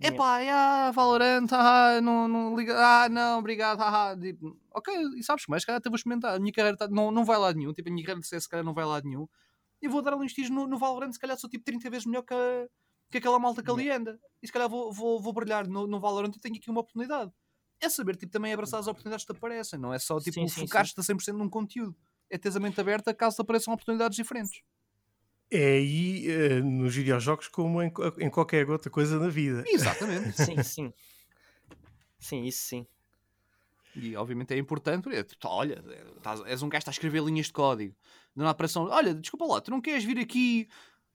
[0.00, 5.46] Epá, yeah, Valorant, ah, não, não liga, ah, não, obrigado, ah, tipo, ok, e sabes
[5.46, 7.72] que mais, cara, até vou experimentar, a minha carreira tá, não, não vai lá nenhum,
[7.72, 9.26] tipo, a minha carreira de CS, se calhar, não vai lá nenhum,
[9.80, 12.04] e vou dar ali uns tiros no, no Valorant, se calhar sou tipo 30 vezes
[12.04, 12.34] melhor que,
[13.10, 15.98] que aquela malta que ali anda, e se calhar vou, vou, vou brilhar no, no
[15.98, 17.32] Valorant e tenho aqui uma oportunidade.
[17.80, 20.98] É saber, tipo, também abraçar as oportunidades que te aparecem, não é só, tipo, focar-te
[20.98, 21.96] a 100% num conteúdo,
[22.28, 24.60] é teres a mente aberta caso te apareçam oportunidades diferentes.
[25.50, 29.64] É aí uh, nos videojogos como em, em, qualquer outra coisa na vida.
[29.66, 30.32] Exatamente.
[30.42, 30.92] sim, sim.
[32.18, 32.86] Sim, isso sim.
[33.94, 35.08] E obviamente é importante.
[35.44, 35.82] Olha,
[36.46, 37.94] és um gajo que está a escrever linhas de código.
[38.34, 40.68] Na operação, olha, desculpa lá, tu não queres vir aqui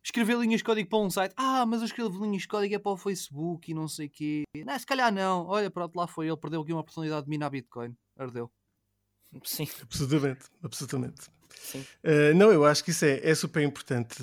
[0.04, 1.34] escrever linhas de código para um site?
[1.38, 4.10] Ah, mas eu escrevo linhas de código é para o Facebook e não sei o
[4.10, 4.44] quê.
[4.66, 5.46] Não, se calhar não.
[5.46, 7.96] Olha, pronto, lá foi ele, perdeu aqui uma oportunidade de minar Bitcoin.
[8.18, 8.52] Ardeu.
[9.44, 9.68] Sim.
[9.82, 11.30] Absolutamente, absolutamente.
[12.04, 14.22] Uh, não, eu acho que isso é, é super importante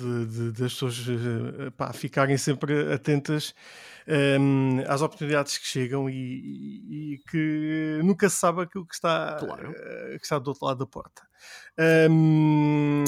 [0.57, 3.53] das pessoas uh, pá, ficarem sempre atentas
[4.09, 8.95] um, ehm, às oportunidades que chegam e, e, e, que nunca se sabe aquilo que
[8.95, 9.71] está, claro.
[9.71, 11.29] uh, que está do outro lado da porta.
[12.09, 13.05] Um,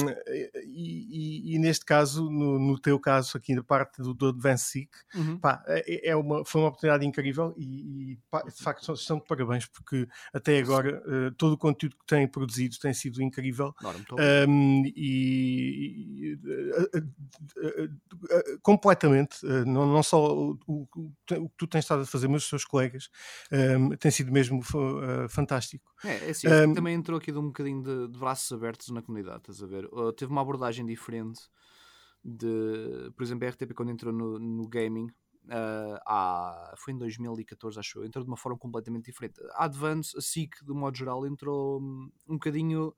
[0.64, 4.90] e, e, neste caso, no, no, teu caso, aqui na parte do, do Advanced Seek,
[5.14, 5.38] uhum.
[5.38, 9.66] pá, é, é uma, foi uma oportunidade incrível e, pá, de facto estão de parabéns
[9.66, 13.74] porque até agora uh, todo o conteúdo que têm produzido tem sido incrível
[14.48, 17.00] um, e, uh,
[18.62, 22.48] completamente, não, não só o, o, o, que tu tens estado a fazer, mas os
[22.48, 23.08] seus colegas,
[23.78, 24.60] um, tem sido mesmo
[25.28, 25.92] fantástico.
[26.04, 29.02] É, é assim, um, também entrou aqui de um bocadinho de, de braços abertos na
[29.02, 29.86] comunidade, estás a ver?
[29.86, 31.40] Uh, teve uma abordagem diferente
[32.24, 35.06] de, por exemplo, a RTP quando entrou no, no gaming,
[35.46, 39.40] uh, há, foi em 2014, acho eu, entrou de uma forma completamente diferente.
[39.52, 42.94] A Advance, a SIC, de modo geral, entrou um, um bocadinho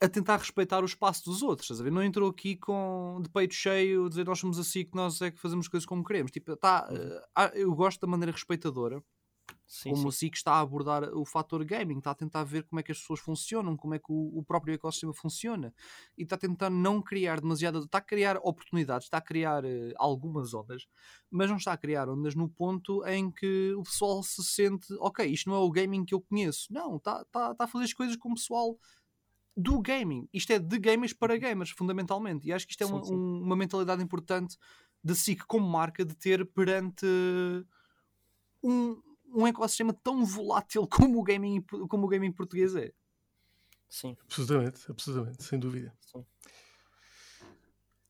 [0.00, 1.90] a tentar respeitar o espaço dos outros, estás a ver?
[1.90, 5.40] Não entrou aqui com de peito cheio, dizer nós somos assim que nós é que
[5.40, 6.30] fazemos coisas como queremos.
[6.30, 9.02] Tipo, tá, uh, eu gosto da maneira respeitadora
[9.66, 10.08] Sim, como sim.
[10.08, 12.92] o SIC está a abordar o fator gaming, está a tentar ver como é que
[12.92, 15.74] as pessoas funcionam, como é que o, o próprio ecossistema funciona
[16.16, 17.78] e está a tentar não criar demasiada.
[17.78, 20.86] está a criar oportunidades, está a criar uh, algumas ondas,
[21.30, 25.26] mas não está a criar ondas no ponto em que o pessoal se sente, ok,
[25.26, 26.72] isto não é o gaming que eu conheço.
[26.72, 28.78] Não, está, está, está a fazer as coisas com o pessoal
[29.56, 30.28] do gaming.
[30.32, 31.40] Isto é de gamers para uhum.
[31.40, 32.46] gamers, fundamentalmente.
[32.46, 34.58] E acho que isto é sim, uma, um, uma mentalidade importante
[35.02, 37.06] da SIC como marca de ter perante
[38.62, 39.00] um,
[39.32, 42.92] um ecossistema tão volátil como o gaming, como o gaming português é.
[43.88, 44.16] Sim.
[44.24, 45.96] Absolutamente, absolutamente, sem dúvida.
[46.00, 46.24] Sim.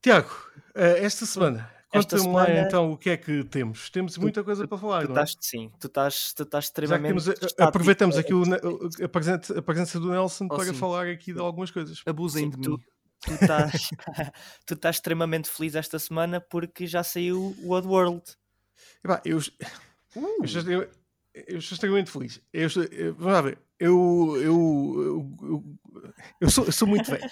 [0.00, 0.30] Tiago,
[0.74, 1.70] eh, esta semana
[2.02, 2.48] conta-me semana...
[2.48, 3.90] lá então o que é que temos.
[3.90, 5.38] Temos tu, muita coisa tu, para falar, tu não estás, é?
[5.40, 7.24] Sim, tu estás, tu estás extremamente.
[7.24, 8.42] Temos, aproveitamos aqui o,
[9.04, 10.74] a, presença, a, presença, do Nelson oh, para sim.
[10.74, 12.02] falar aqui de algumas coisas.
[12.06, 12.78] Abusem de mim.
[13.20, 13.90] Tu estás,
[14.66, 18.22] tu estás extremamente feliz esta semana porque já saiu o Oddworld.
[19.04, 20.44] Epá, eu, uh.
[20.68, 20.88] eu,
[21.46, 22.40] eu, estou extremamente feliz.
[22.52, 23.58] Eu, eu, vamos lá ver.
[23.78, 25.64] Eu, eu, eu,
[26.40, 27.30] eu, sou, eu sou muito velho.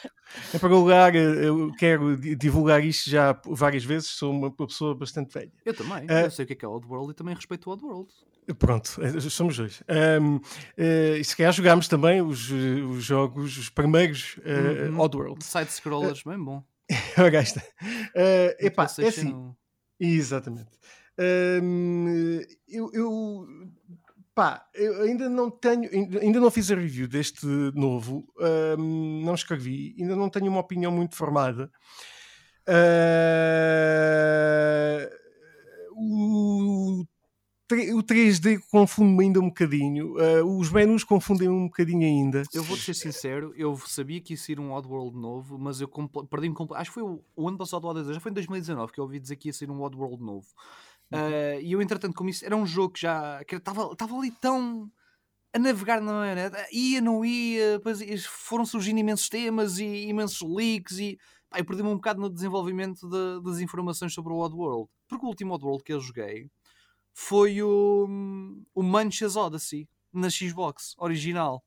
[0.54, 4.10] Em primeiro lugar, eu quero divulgar isto já várias vezes.
[4.10, 5.52] Sou uma pessoa bastante velha.
[5.64, 6.04] Eu também.
[6.04, 8.12] Uh, eu sei o que é, é Oddworld e também respeito o Oddworld.
[8.58, 9.82] Pronto, eh, somos dois.
[10.20, 15.00] Um, uh, e se calhar jogámos também os, os jogos, os primeiros uh, uhum.
[15.00, 15.42] Oddworld.
[15.42, 16.62] Side-scrollers, uh, bem bom.
[17.16, 17.60] Ora, esta.
[17.80, 19.54] Uh, epá, é assim.
[19.98, 20.68] Exatamente.
[21.18, 23.46] Um, eu, eu,
[24.34, 25.88] pá, eu ainda não tenho,
[26.20, 28.26] ainda não fiz a review deste novo,
[28.78, 31.70] um, não escrevi, ainda não tenho uma opinião muito formada.
[32.66, 32.74] Uh,
[35.96, 37.04] o,
[37.94, 40.16] o 3D confunde-me ainda um bocadinho.
[40.16, 42.42] Uh, os menus confundem um bocadinho ainda.
[42.52, 46.54] Eu vou-te ser sincero, eu sabia que ia ser um Oddworld novo, mas eu perdi-me
[46.54, 46.80] completamente.
[46.80, 49.36] Acho que foi o, o ano passado, já foi em 2019 que eu ouvi dizer
[49.36, 50.46] que ia ser um Oddworld novo.
[51.12, 54.90] Uh, e eu, entretanto, como isso era um jogo que já estava ali tão
[55.54, 57.80] a navegar na maionete, ia, não ia,
[58.26, 61.16] foram surgindo imensos temas e imensos leaks e
[61.48, 64.90] pá, eu perdi-me um bocado no desenvolvimento de, das informações sobre o Oddworld.
[65.06, 66.50] Porque o último Oddworld que eu joguei
[67.12, 68.08] foi o,
[68.74, 71.64] o Manchas Odyssey na Xbox original.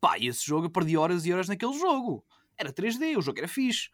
[0.00, 2.24] Pá, e esse jogo eu perdi horas e horas naquele jogo.
[2.56, 3.90] Era 3D, o jogo era fixe.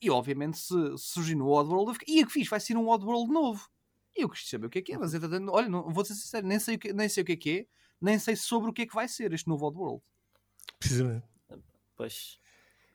[0.00, 3.32] E obviamente se, surgiu no Oddworld, eu fiquei, ia que fixe, vai ser um Oddworld
[3.32, 3.68] novo.
[4.16, 6.14] E eu quis saber o que é que é, mas entretanto, olha, não, vou ser
[6.14, 7.66] sincero, nem sei, o que, nem sei o que é que é,
[8.00, 10.02] nem sei sobre o que é que vai ser este novo Oddworld.
[10.78, 11.26] Precisamente.
[11.96, 12.38] Pois.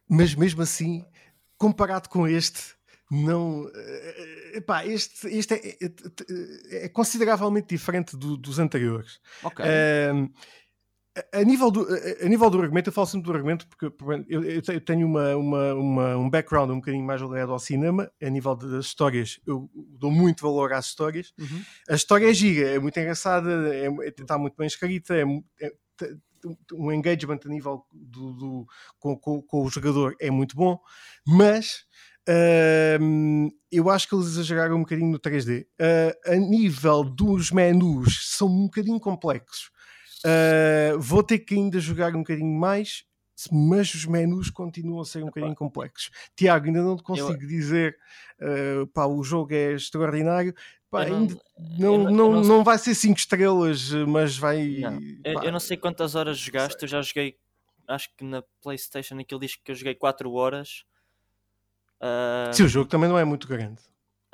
[0.07, 1.05] Mas mesmo assim,
[1.57, 2.75] comparado com este,
[3.11, 3.65] não.
[3.65, 3.71] Uh,
[4.53, 9.19] epá, este, este é, é, é consideravelmente diferente do, dos anteriores.
[9.43, 9.65] Ok.
[9.65, 10.31] Uh,
[11.33, 11.87] a nível, do,
[12.21, 13.85] a nível do argumento, eu falo sempre do argumento porque
[14.27, 18.11] eu, eu tenho uma, uma, uma, um background um bocadinho mais ligado ao cinema.
[18.21, 21.33] A nível das histórias, eu dou muito valor às histórias.
[21.39, 21.61] Uhum.
[21.89, 23.87] A história é gira, é muito engraçada, é,
[24.19, 25.23] está muito bem escrita, é,
[25.61, 25.71] é,
[26.73, 30.79] um engagement a nível do, do com, com, com, o jogador é muito bom,
[31.27, 31.85] mas
[32.29, 35.63] uh, eu acho que eles exageraram um bocadinho no 3D.
[35.63, 39.71] Uh, a nível dos menus, são um bocadinho complexos.
[40.25, 43.05] Uh, vou ter que ainda jogar um bocadinho mais,
[43.51, 46.11] mas os menus continuam a ser um bocadinho complexos.
[46.35, 47.47] Tiago, ainda não te consigo eu...
[47.47, 47.97] dizer,
[48.41, 50.53] uh, pá, o jogo é extraordinário.
[50.91, 51.41] Pá, não, ainda,
[51.77, 54.83] não, não, não, não, vai ser 5 estrelas, mas vai.
[55.23, 57.37] Eu, eu, não sei quantas horas jogaste, eu já joguei,
[57.87, 60.83] acho que na PlayStation aquilo diz que eu joguei 4 horas.
[62.01, 62.53] Uh...
[62.53, 63.81] Sim, o jogo também não é muito grande.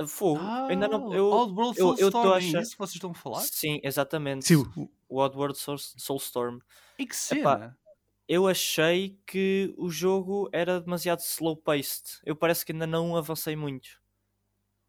[0.08, 1.14] Fogo, ah, ainda não.
[1.14, 2.62] Eu, Oddworld eu, eu tô achando...
[2.62, 3.40] isso que vocês estão a falar?
[3.42, 4.46] Sim, exatamente.
[4.46, 4.66] Sim.
[5.08, 6.60] O Oddworld Soul, Soulstorm.
[7.00, 7.40] E que cena?
[7.40, 7.78] Epá,
[8.28, 12.20] eu achei que o jogo era demasiado slow paced.
[12.26, 13.88] Eu parece que ainda não avancei muito.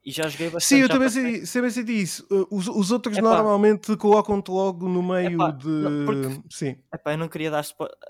[0.05, 0.79] E já joguei bastante.
[0.79, 2.27] Sim, eu também sei, sempre senti isso.
[2.31, 3.29] Uh, os, os outros Epá.
[3.29, 5.69] normalmente colocam-te logo no meio Epá, de.
[5.69, 6.43] Não, porque...
[6.49, 6.77] Sim.
[6.95, 7.65] Epá, eu não queria dar.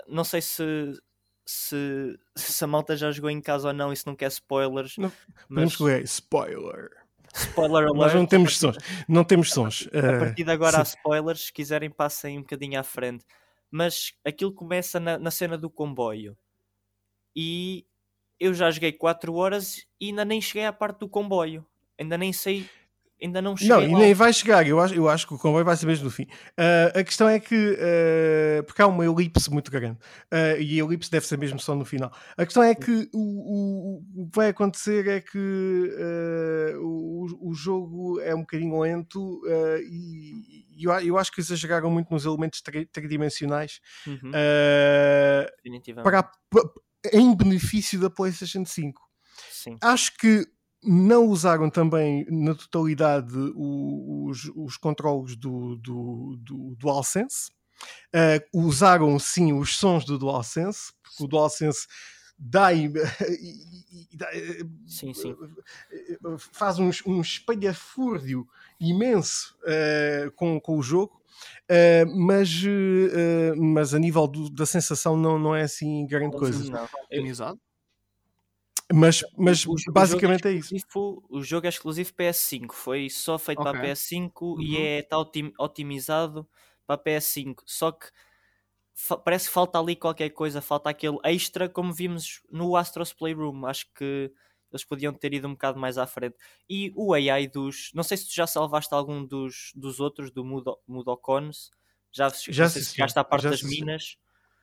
[0.07, 0.63] Não sei se
[1.47, 4.97] se, se a malta já jogou em casa ou não, isso não quer spoilers.
[4.97, 5.11] Não,
[5.47, 5.75] mas...
[5.77, 6.89] Podemos spoiler.
[7.33, 7.95] Spoiler alert.
[7.95, 8.77] Nós não temos sons.
[9.07, 9.89] Não temos sons.
[9.93, 13.23] A eh, partir de agora há spoilers, se quiserem passem um bocadinho à frente.
[13.71, 16.37] Mas aquilo começa na, na cena do comboio.
[17.35, 17.85] E
[18.39, 21.65] eu já joguei 4 horas e ainda nem cheguei à parte do comboio.
[21.97, 22.69] Ainda nem sei
[23.21, 23.81] ainda não chegou.
[23.81, 24.65] Não, e nem vai chegar.
[24.67, 26.23] Eu acho, eu acho que o comboio vai ser mesmo no fim.
[26.23, 29.97] Uh, a questão é que, uh, porque há uma elipse muito grande,
[30.31, 32.11] uh, e a elipse deve ser mesmo só no final.
[32.37, 35.37] A questão é que o, o, o que vai acontecer é que
[36.79, 39.41] o, o jogo é um bocadinho lento
[39.89, 44.31] e, eu, eu, acho que exageraram muito nos elementos tridimensionais uhum.
[46.03, 46.29] para,
[47.11, 49.01] em benefício da PlayStation 5.
[49.51, 49.77] Sim.
[49.81, 50.47] Acho que
[50.87, 57.51] não usaram também na totalidade os, os controles do, do, do DualSense.
[58.07, 61.85] Uh, usaram sim os sons do DualSense, porque o DualSense
[62.37, 64.27] dá, e, e, dá
[64.87, 65.35] sim, sim.
[66.37, 68.47] faz um, um espalhafúrdio
[68.79, 71.21] imenso uh, com, com o jogo.
[71.69, 76.63] Uh, mas, uh, mas a nível do, da sensação não, não é assim grande coisa.
[76.71, 77.59] Não, otimizado?
[78.93, 80.75] Mas, mas o, basicamente o é, é isso.
[81.29, 83.71] O jogo é exclusivo PS5, foi só feito okay.
[83.71, 84.61] para PS5 uhum.
[84.61, 85.17] e é tá
[85.59, 86.47] otimizado
[86.85, 87.57] para PS5.
[87.65, 88.07] Só que
[89.23, 93.65] parece que falta ali qualquer coisa, falta aquele extra, como vimos no Astros Playroom.
[93.65, 94.31] Acho que
[94.71, 96.35] eles podiam ter ido um bocado mais à frente.
[96.69, 97.91] E o AI dos.
[97.93, 101.71] Não sei se tu já salvaste algum dos, dos outros, do Mudo, Mudocones.
[102.11, 104.17] Já, já se chegaste à parte já das minas.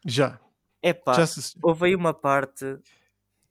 [0.04, 0.40] Já.
[0.82, 1.24] Epá, já
[1.62, 2.78] houve aí uma parte.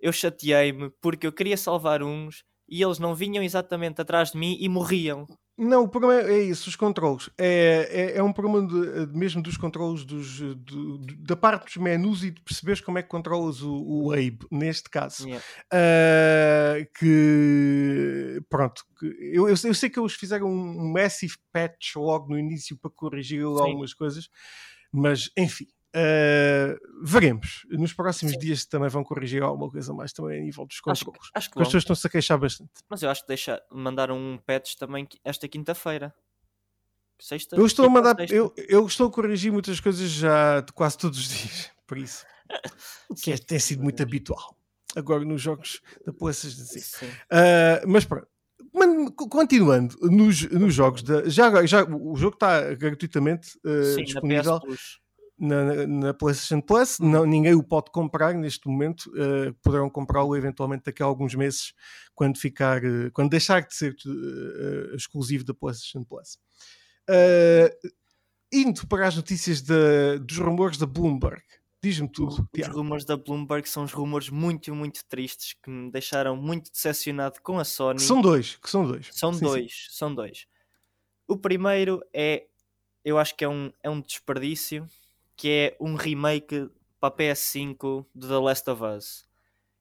[0.03, 4.57] Eu chateei-me porque eu queria salvar uns e eles não vinham exatamente atrás de mim
[4.59, 5.25] e morriam.
[5.57, 7.29] Não, o problema é isso, os controles.
[7.37, 12.21] É, é, é um problema de, mesmo dos controles dos, do, da parte dos menus
[12.21, 15.25] e de perceberes como é que controlas o, o Abe, neste caso.
[15.25, 15.45] Yeah.
[15.71, 22.37] Uh, que pronto, eu, eu, eu, sei que eles fizeram um massive patch logo no
[22.37, 23.45] início para corrigir Sim.
[23.45, 24.27] algumas coisas,
[24.91, 27.65] mas enfim, Uh, veremos.
[27.69, 28.39] Nos próximos Sim.
[28.39, 31.29] dias também vão corrigir alguma coisa mais também a nível dos controles.
[31.35, 32.71] Acho, que as pessoas estão-se a queixar bastante.
[32.89, 36.13] Mas eu acho que deixa mandar um patch também esta quinta-feira.
[37.19, 40.97] Sexta, eu estou a mandar, eu, eu estou a corrigir muitas coisas já de quase
[40.97, 42.25] todos os dias, por isso.
[43.23, 44.57] que é, tem sido muito habitual.
[44.95, 48.27] Agora nos jogos da PlayStation uh, mas pronto.
[49.29, 54.59] Continuando nos, nos jogos, da, já, já o jogo está gratuitamente uh, Sim, disponível
[55.43, 56.99] na, na PlayStation Plus.
[56.99, 59.11] Não, ninguém o pode comprar neste momento.
[59.11, 61.73] Uh, poderão comprá-lo eventualmente daqui a alguns meses,
[62.15, 66.39] quando ficar, uh, quando deixar de ser uh, exclusivo da PlayStation Plus.
[68.51, 71.43] indo para as notícias de, dos rumores da Bloomberg.
[71.83, 72.47] Diz-me tudo.
[72.57, 77.41] Os rumores da Bloomberg são os rumores muito, muito tristes que me deixaram muito decepcionado
[77.43, 77.99] com a Sony.
[77.99, 79.09] Que são dois, que são dois.
[79.11, 79.97] São sim, dois, sim.
[79.97, 80.45] são dois.
[81.27, 82.45] O primeiro é,
[83.03, 84.87] eu acho que é um, é um desperdício
[85.43, 86.69] que é um remake
[87.01, 89.27] para PS5 de The Last of Us.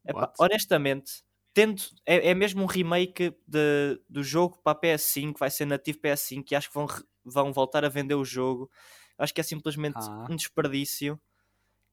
[0.05, 1.22] Epá, honestamente,
[1.55, 6.46] tendo, é, é, mesmo um remake de, do jogo para PS5, vai ser nativo PS5
[6.51, 6.88] e acho que vão,
[7.25, 8.68] vão voltar a vender o jogo.
[9.16, 10.27] Acho que é simplesmente ah.
[10.29, 11.16] um desperdício.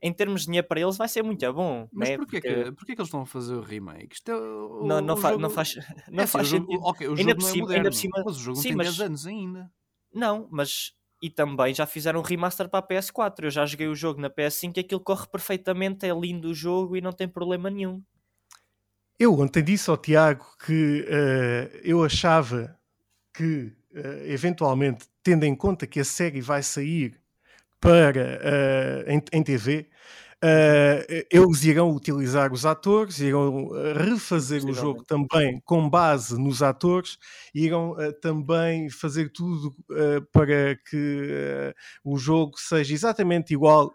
[0.02, 1.88] Em termos de dinheiro para eles, vai ser muito bom.
[1.94, 2.18] Mas né?
[2.18, 2.64] porquê, Porque...
[2.64, 4.16] que, porquê que eles a fazer o remake?
[4.16, 5.44] Isto é o, não, não, fa jogo...
[5.44, 5.76] não faz,
[6.10, 6.84] não é, faz sim, sentido.
[6.86, 8.88] Okay, o jogo ainda, não é moderno, ainda cima, mas o jogo sim, tem mas...
[8.88, 9.72] 10 anos ainda.
[10.12, 13.44] Não, mas e também já fizeram um remaster para a PS4.
[13.44, 16.96] Eu já joguei o jogo na PS5 e aquilo corre perfeitamente, é lindo o jogo
[16.96, 18.02] e não tem problema nenhum.
[19.20, 22.80] Eu ontem disse ao Tiago que uh, eu achava
[23.34, 27.20] que, uh, eventualmente, tendo em conta que a série vai sair
[27.82, 29.90] para uh, em, em TV,
[30.42, 36.64] Uh, eles irão utilizar os atores, irão eh, refazer o jogo também com base nos
[36.64, 37.18] atores,
[37.54, 41.74] irão uh, também fazer tudo uh, para que
[42.06, 43.94] o jogo seja exatamente igual,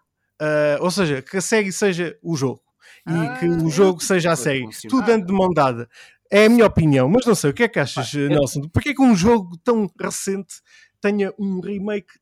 [0.80, 2.60] ou seja, que a série seja o jogo
[3.06, 5.88] ah, e que o jogo seja a série, tudo dentro de mão dada.
[6.30, 8.68] É a minha opinião, mas não sei, o que é que achas, Nelson?
[8.68, 10.56] Porquê que um jogo tão recente
[11.00, 12.12] tenha um remake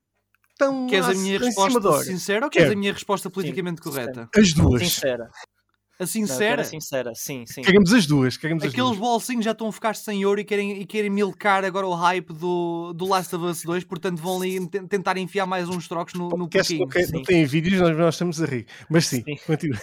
[0.62, 4.28] tão Queres a minha resposta sincera ou queres a minha resposta politicamente sim, correta?
[4.36, 4.82] As duas.
[4.82, 5.30] Sincera.
[5.98, 6.62] A sincera?
[6.62, 7.62] Não, sincera, sim, sim.
[7.62, 8.36] Queremos as duas.
[8.36, 8.98] Queremos Aqueles as duas.
[8.98, 12.32] bolsinhos já estão a ficar sem ouro e querem, e querem milcar agora o hype
[12.32, 16.30] do, do Last of Us 2, portanto vão ali tentar enfiar mais uns trocos no,
[16.30, 16.84] no pouquinho.
[16.84, 18.66] Okay, não tem vídeos, nós, nós estamos a rir.
[18.88, 19.36] Mas sim, sim.
[19.46, 19.78] continua.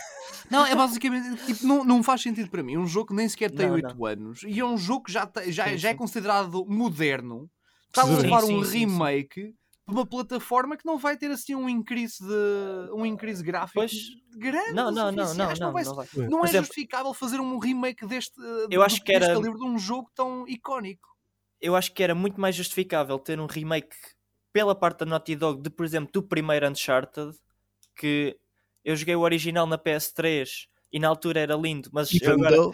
[0.49, 2.75] Não, é basicamente, tipo, não, não faz sentido para mim.
[2.75, 4.05] Um jogo que nem sequer tem não, 8 não.
[4.05, 7.49] anos e é um jogo que já, já, sim, já é considerado moderno.
[7.87, 9.53] Está a levar um remake
[9.91, 13.93] uma plataforma que não vai ter assim um increase de um increase gráfico pois,
[14.35, 14.73] grande.
[14.73, 16.07] Não, não, não, não, não, vai, não, vai.
[16.15, 19.77] não, é exemplo, justificável fazer um remake deste eu acho que era livro de um
[19.77, 21.07] jogo tão icónico.
[21.61, 23.95] Eu acho que era muito mais justificável ter um remake
[24.53, 27.35] pela parte da Naughty Dog de, por exemplo, do primeiro Uncharted,
[27.95, 28.37] que
[28.83, 32.71] eu joguei o original na PS3 e na altura era lindo, mas agora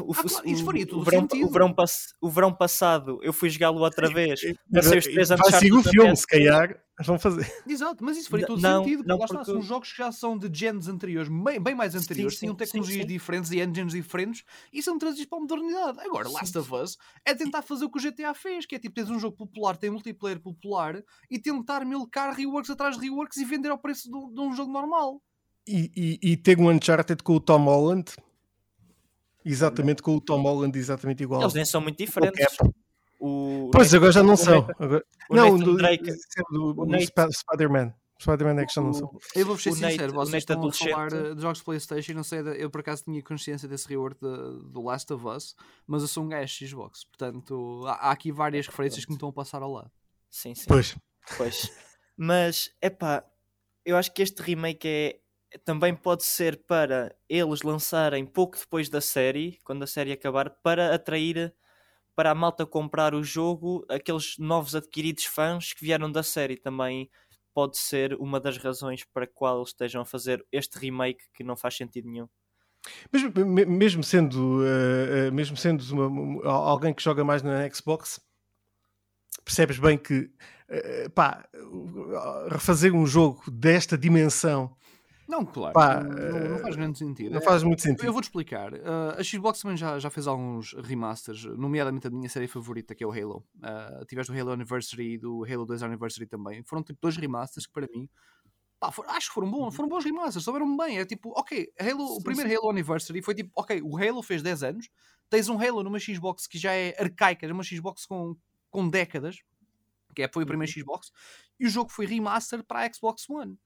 [0.00, 1.46] o, ah, claro, isso faria tudo o verão, sentido.
[1.46, 1.74] O verão,
[2.20, 4.40] o verão passado eu fui jogá-lo outra vez.
[4.72, 6.80] Passei os três anos Vai o filme, se calhar.
[7.00, 7.46] Vão fazer.
[7.64, 9.04] Exato, mas isso faria todo não, sentido.
[9.06, 9.44] Não, porque...
[9.44, 13.02] são jogos que já são de gens anteriores, bem, bem mais anteriores, sim, tinham tecnologias
[13.02, 13.14] sim, sim.
[13.14, 16.00] diferentes e engines diferentes e são trazidos para a modernidade.
[16.00, 18.96] Agora, Last of Us é tentar fazer o que o GTA fez, que é tipo,
[18.96, 23.44] tens um jogo popular, tem multiplayer popular e tentar milcar reworks atrás de reworks e
[23.44, 25.22] vender ao preço de, de um jogo normal.
[25.68, 28.12] E, e, e ter um Uncharted com o Tom Holland
[29.44, 31.40] Exatamente com o Tom Holland, exatamente igual.
[31.40, 32.56] Eles nem são muito diferentes.
[33.20, 34.68] O pois, agora já não são.
[34.78, 35.04] Agora...
[35.30, 36.12] não, do, Drake,
[36.50, 37.92] do, do, do Spider-Man.
[38.20, 39.20] Spider-Man Action não são.
[39.34, 42.40] Eu vou ser sincero, vocês estão a falar eh, de jogos de Playstation, não sei,
[42.56, 45.54] eu por acaso tinha consciência desse rework do Last of Us,
[45.86, 49.28] mas eu sou um gajo Xbox, portanto há, há aqui várias referências que me estão
[49.28, 49.90] a passar ao lado.
[50.28, 50.64] Sim, sim.
[50.66, 50.96] Pois.
[51.36, 51.70] Pois.
[52.16, 53.24] Mas, é pá,
[53.84, 55.20] eu acho que este remake é,
[55.64, 60.94] também pode ser para eles lançarem pouco depois da série, quando a série acabar, para
[60.94, 61.54] atrair
[62.18, 67.08] para a malta comprar o jogo aqueles novos adquiridos fãs que vieram da série também
[67.54, 71.76] pode ser uma das razões para qual estejam a fazer este remake que não faz
[71.76, 72.28] sentido nenhum.
[73.12, 78.20] Mesmo, mesmo sendo, uh, mesmo sendo uma, alguém que joga mais na Xbox,
[79.44, 80.30] percebes bem que
[80.70, 81.48] uh, pá,
[82.50, 84.76] refazer um jogo desta dimensão
[85.28, 87.34] não, claro, Pá, não, não, eh, faz grande sentido.
[87.34, 88.06] Não faz muito sentido.
[88.06, 88.72] Eu vou-te explicar.
[88.72, 93.04] Uh, a Xbox também já, já fez alguns remasters, nomeadamente a minha série favorita, que
[93.04, 93.44] é o Halo.
[93.56, 96.62] Uh, tiveste o Halo Anniversary e do Halo 2 Anniversary também.
[96.64, 98.08] Foram tipo dois remasters que para mim
[98.80, 100.98] pá, for, acho que foram bons, foram bons remasters, souberam bem.
[100.98, 102.56] É tipo, ok, Halo, sim, o primeiro sim.
[102.56, 104.88] Halo Anniversary foi tipo, ok, o Halo fez 10 anos,
[105.28, 108.36] tens um Halo numa Xbox que já é arcaica, numa Xbox com,
[108.70, 109.42] com décadas,
[110.14, 110.82] que é, foi o primeiro uhum.
[110.82, 111.12] Xbox,
[111.60, 113.58] e o jogo foi remaster para a Xbox One.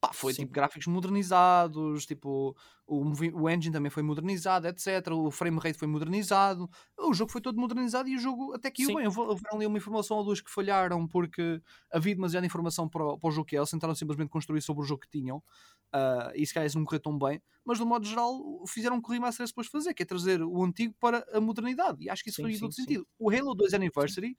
[0.00, 0.42] Pá, foi Sim.
[0.42, 5.08] tipo gráficos modernizados, tipo o, o engine também foi modernizado, etc.
[5.12, 8.82] O frame rate foi modernizado, o jogo foi todo modernizado e o jogo até que
[8.82, 9.06] ia bem.
[9.06, 11.60] Houve ali uma informação ou duas que falharam porque
[11.92, 13.58] havia demasiada informação para o, para o jogo que é.
[13.58, 16.86] Eles tentaram simplesmente construir sobre o jogo que tinham uh, e se calhar isso não
[16.86, 20.02] correu tão bem, mas de modo geral fizeram o que o remaster depois fazer, que
[20.02, 22.02] é trazer o antigo para a modernidade.
[22.02, 23.06] E acho que isso sim, foi todo sentido.
[23.18, 24.34] O Halo 2 Anniversary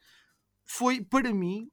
[0.66, 1.70] foi, para mim,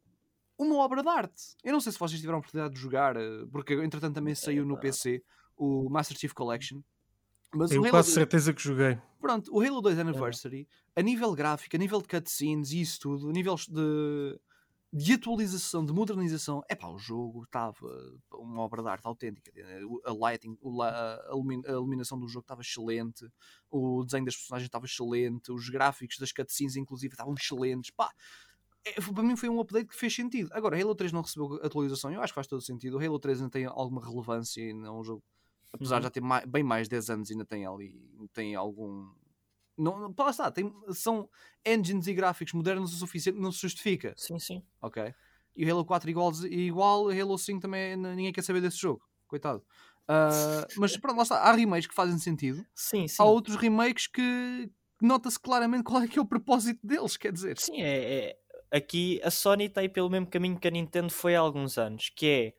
[0.59, 1.57] uma obra de arte.
[1.63, 4.67] Eu não sei se vocês tiveram a oportunidade de jogar, eh, porque entretanto também saiu
[4.67, 5.23] no PC
[5.57, 6.81] o Master Chief Collection.
[7.55, 8.15] Mas Tenho quase 2...
[8.15, 8.99] certeza que joguei.
[9.21, 11.01] Pronto, o Halo 2 Anniversary, é.
[11.01, 14.39] a nível gráfico, a nível de cutscenes e isso tudo, a nível de,
[14.93, 17.89] de atualização, de modernização, é pá, o jogo estava
[18.35, 19.51] uma obra de arte autêntica.
[20.05, 23.27] A lighting, a, iluminação do jogo estava excelente,
[23.71, 27.91] o desenho das personagens estava excelente, os gráficos das cutscenes, inclusive, estavam excelentes.
[27.91, 28.11] Pá,
[28.85, 30.51] é, para mim foi um update que fez sentido.
[30.53, 32.99] Agora, Halo 3 não recebeu atualização, eu acho que faz todo sentido.
[32.99, 35.23] O Halo 3 ainda tem alguma relevância e não é um jogo,
[35.73, 36.01] apesar uhum.
[36.01, 37.95] de já ter mais, bem mais de 10 anos, ainda tem ali
[38.33, 39.11] tem algum.
[39.77, 41.29] Não, lá está, tem, são
[41.65, 44.13] engines e gráficos modernos o suficiente, não se justifica.
[44.17, 44.63] Sim, sim.
[44.83, 45.15] Ok.
[45.57, 49.03] E o Halo 4 igual, igual o Halo 5 também ninguém quer saber desse jogo.
[49.27, 49.63] Coitado.
[50.09, 51.37] Uh, mas pronto, lá está.
[51.43, 52.65] Há remakes que fazem sentido.
[52.75, 53.17] Sim, sim.
[53.21, 57.59] Há outros remakes que nota-se claramente qual é que é o propósito deles, quer dizer.
[57.59, 58.39] Sim, é, é
[58.71, 62.11] aqui a Sony está aí pelo mesmo caminho que a Nintendo foi há alguns anos,
[62.11, 62.55] que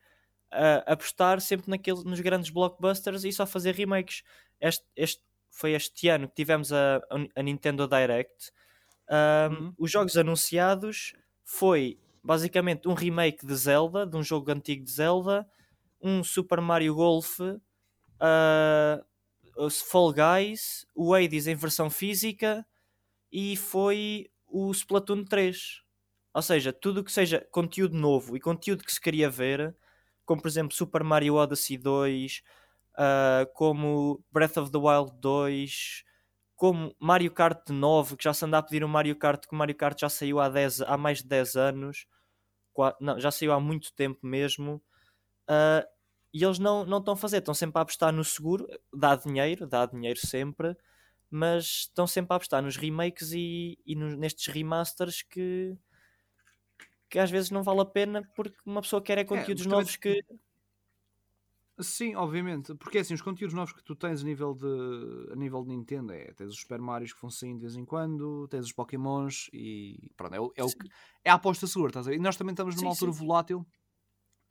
[0.50, 4.22] é uh, apostar sempre naquele, nos grandes blockbusters e só fazer remakes.
[4.60, 7.00] Este, este foi este ano que tivemos a,
[7.34, 8.52] a Nintendo Direct.
[9.10, 9.74] uhum.
[9.78, 15.48] Os jogos anunciados foi basicamente um remake de Zelda, de um jogo antigo de Zelda,
[16.00, 19.04] um Super Mario Golf, uh,
[19.70, 22.66] Fall Guys, o Hades em versão física
[23.32, 25.82] e foi o Splatoon 3.
[26.32, 29.74] Ou seja, tudo que seja conteúdo novo e conteúdo que se queria ver,
[30.24, 32.42] como por exemplo Super Mario Odyssey 2,
[32.92, 36.04] uh, ah, como Breath of the Wild 2,
[36.54, 39.58] como Mario Kart 9, que já se anda a pedir um Mario Kart, que o
[39.58, 42.06] Mario Kart já saiu há, 10, há mais de 10 anos,
[43.00, 44.82] não, já saiu há muito tempo mesmo.
[45.48, 45.84] Uh,
[46.32, 49.66] e eles não, não estão a fazer, estão sempre a apostar no seguro, dá dinheiro,
[49.66, 50.76] dá dinheiro sempre,
[51.28, 55.76] mas estão sempre a apostar nos remakes e, e nestes remasters que,
[57.10, 59.68] que às vezes não vale a pena porque uma pessoa quer é, é conteúdos é,
[59.68, 60.24] novos que.
[61.80, 65.36] Sim, obviamente, porque é assim, os conteúdos novos que tu tens a nível de, a
[65.36, 68.46] nível de Nintendo é tens os Super Marios que vão sair de vez em quando,
[68.48, 70.88] tens os Pokémons e pronto, é, o, é, o que,
[71.24, 72.16] é a aposta segura, estás a ver?
[72.16, 73.18] E nós também estamos numa sim, altura sim.
[73.18, 73.66] volátil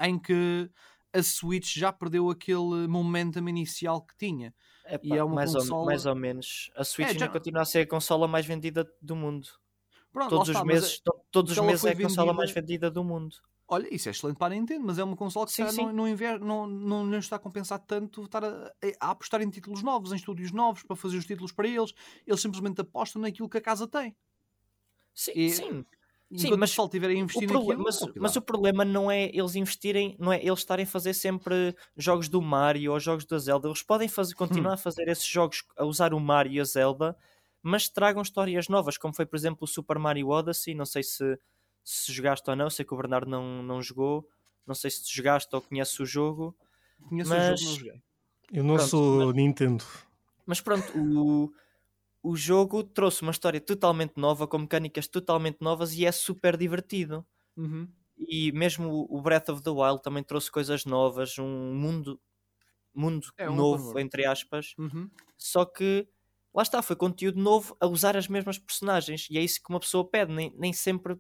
[0.02, 0.72] em que
[1.14, 4.54] a Switch já perdeu aquele momentum inicial que tinha.
[4.86, 5.80] Epá, e é uma mais, consola...
[5.80, 6.72] ou, mais ou menos.
[6.76, 7.28] A Switch é, já...
[7.28, 9.48] continua a ser a consola mais vendida do mundo.
[10.12, 12.10] Pronto, todos os meses, é, todos os meses é a vendida...
[12.10, 13.36] consola mais vendida do mundo.
[13.68, 15.86] Olha, isso é excelente para a Nintendo, mas é uma consola que sim, sim.
[15.86, 16.40] Não, não, inver...
[16.40, 20.16] não, não, não está a compensar tanto estar a, a, apostar em títulos novos, em
[20.16, 21.94] estúdios novos, para fazer os títulos para eles.
[22.26, 24.16] Eles simplesmente apostam naquilo que a casa tem.
[25.14, 25.86] Sim, e, sim.
[26.36, 30.32] Sim, mas se tiverem investido naquilo, mas, mas o problema não é eles investirem, não
[30.32, 33.68] é eles estarem a fazer sempre jogos do Mario ou jogos da Zelda.
[33.68, 34.76] Eles podem fazer, continuar hum.
[34.76, 37.18] a fazer esses jogos, a usar o Mario e a Zelda,
[37.62, 40.74] mas tragam histórias novas, como foi, por exemplo, o Super Mario Odyssey.
[40.74, 41.40] Não sei se,
[41.84, 44.28] se jogaste ou não, sei que o Bernardo não, não jogou.
[44.66, 46.56] Não sei se jogaste ou conheces o jogo.
[47.08, 47.62] Conheço mas...
[47.62, 48.02] o jogo, não joguei.
[48.52, 49.36] Eu não pronto, sou mas...
[49.36, 49.86] Nintendo.
[50.46, 51.54] Mas pronto, o,
[52.24, 57.26] o jogo trouxe uma história totalmente nova, com mecânicas totalmente novas e é super divertido.
[57.56, 57.88] Uhum.
[58.18, 62.20] E mesmo o Breath of the Wild também trouxe coisas novas, um mundo,
[62.94, 64.74] mundo é um novo, entre aspas.
[64.78, 65.10] Uhum.
[65.38, 66.08] Só que
[66.54, 69.80] lá está, foi conteúdo novo a usar as mesmas personagens e é isso que uma
[69.80, 71.18] pessoa pede, nem, nem sempre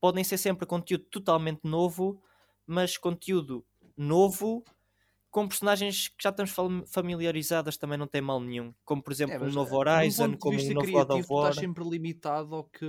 [0.00, 2.22] podem ser sempre conteúdo totalmente novo,
[2.66, 3.64] mas conteúdo
[3.96, 4.64] novo
[5.36, 6.50] com personagens que já estamos
[6.86, 8.72] familiarizadas também não tem mal nenhum.
[8.86, 11.50] Como por exemplo É, um novo eh, Horizon, de como um novo God of War.
[11.50, 12.86] estás sempre limitado ao que,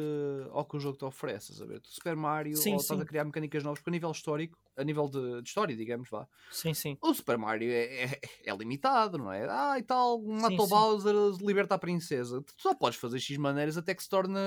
[0.51, 1.51] ao que o jogo te oferece?
[1.57, 3.03] Tu Super Mario, Sim, ou estás sim.
[3.03, 6.25] a criar mecânicas novas, porque a nível histórico, a nível de, de história, digamos, vá,
[6.49, 6.97] Sim, sim.
[7.01, 9.45] o Super Mario é, é, é limitado, não é?
[9.49, 10.67] Ah, e tal, mata o.
[10.67, 12.41] Bowser, liberta a princesa.
[12.41, 14.39] Tu só podes fazer X maneiras até que se torne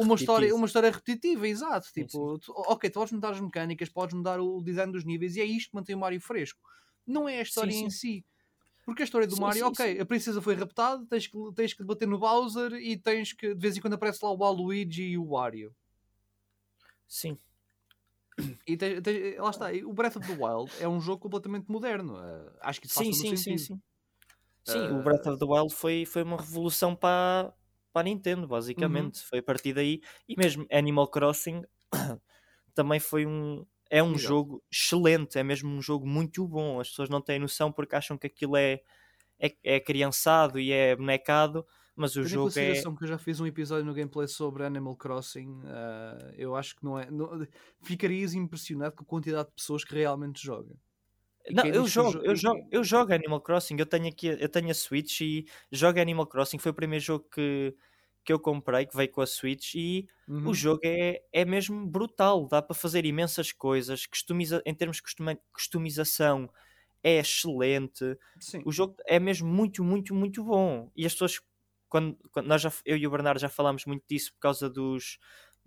[0.00, 0.56] uma história, Repetitivo.
[0.56, 1.86] uma história repetitiva, exato.
[1.86, 5.36] Sim, Tipo, tu- ok, tu podes mudar as mecânicas, podes mudar o design dos níveis,
[5.36, 6.60] e é isto que mantém o Mario fresco.
[7.06, 7.84] Não é a história sim.
[7.86, 8.24] em si.
[8.84, 11.74] Porque a história do Sim, Mario, sim, ok, a princesa foi raptada, tens que, tens
[11.74, 15.02] que bater no Bowser e tens que, de vez em quando aparece lá o Waluigi
[15.02, 15.74] e o Wario.
[17.06, 17.38] Sim.
[18.66, 18.76] E
[19.38, 22.16] lá está, o Breath of the Wild é um jogo completamente moderno.
[22.18, 23.80] eh, acho que isso faz Sim, sim, sim, sim.
[24.64, 27.52] Sim, o Breath of the Wild foi, foi uma revolução para,
[27.92, 29.20] para a Nintendo, basicamente.
[29.24, 30.00] Foi a partir daí.
[30.28, 31.62] E mesmo Animal Crossing
[32.74, 33.64] também foi um.
[33.92, 34.18] É um Exato.
[34.18, 36.78] jogo excelente, é mesmo um jogo muito bom.
[36.78, 38.80] As pessoas não têm noção porque acham que aquilo é,
[39.38, 41.66] é, é criançado e é bonecado,
[41.96, 42.52] mas o Tendo em jogo é.
[42.52, 46.76] consideração que eu já fiz um episódio no gameplay sobre Animal Crossing, ah, eu acho
[46.76, 47.10] que não é.
[47.10, 47.30] não-
[47.82, 50.76] ficarias impressionado com a quantidade de pessoas que realmente jogam.
[51.48, 54.70] Não, eu jogo, jo- eu jogo, eu jogo Animal Crossing, eu tenho aqui, eu tenho
[54.70, 57.74] a Switch e jogo Animal Crossing, foi o primeiro jogo que,
[58.24, 60.50] que eu comprei, que veio com a Switch e Uhum.
[60.50, 65.02] o jogo é, é mesmo brutal, dá para fazer imensas coisas, customiza, em termos de
[65.02, 66.48] costuma- customização
[67.02, 68.62] é excelente, Sim.
[68.64, 70.90] o jogo é mesmo muito, muito, muito bom.
[70.94, 71.40] E as pessoas,
[71.88, 75.18] quando, quando nós já, eu e o Bernardo já falámos muito disso por causa dos,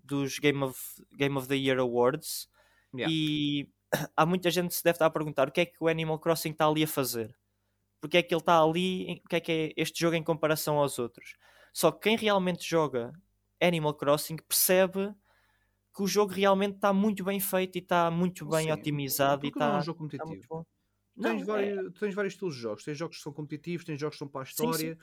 [0.04, 0.80] dos Game, of,
[1.18, 2.48] Game of the Year Awards,
[2.96, 3.12] Yeah.
[3.12, 3.68] e
[4.16, 6.20] há muita gente que se deve estar a perguntar o que é que o Animal
[6.20, 7.36] Crossing está ali a fazer.
[8.02, 10.78] Porque é que ele está ali, o que é que é este jogo em comparação
[10.80, 11.38] aos outros.
[11.74, 13.14] Só que quem realmente joga
[13.62, 15.14] Animal Crossing percebe
[15.96, 19.50] que o jogo realmente está muito bem feito e está muito bem Sim, otimizado e
[19.50, 20.48] porque não é um está, jogo está competitivo.
[20.50, 20.64] bom.
[21.22, 22.84] Tens, Não, é- vários, tens vários estilos de jogos.
[22.86, 24.94] Tens jogos que são competitivos, tens jogos que são para a Sim, sim.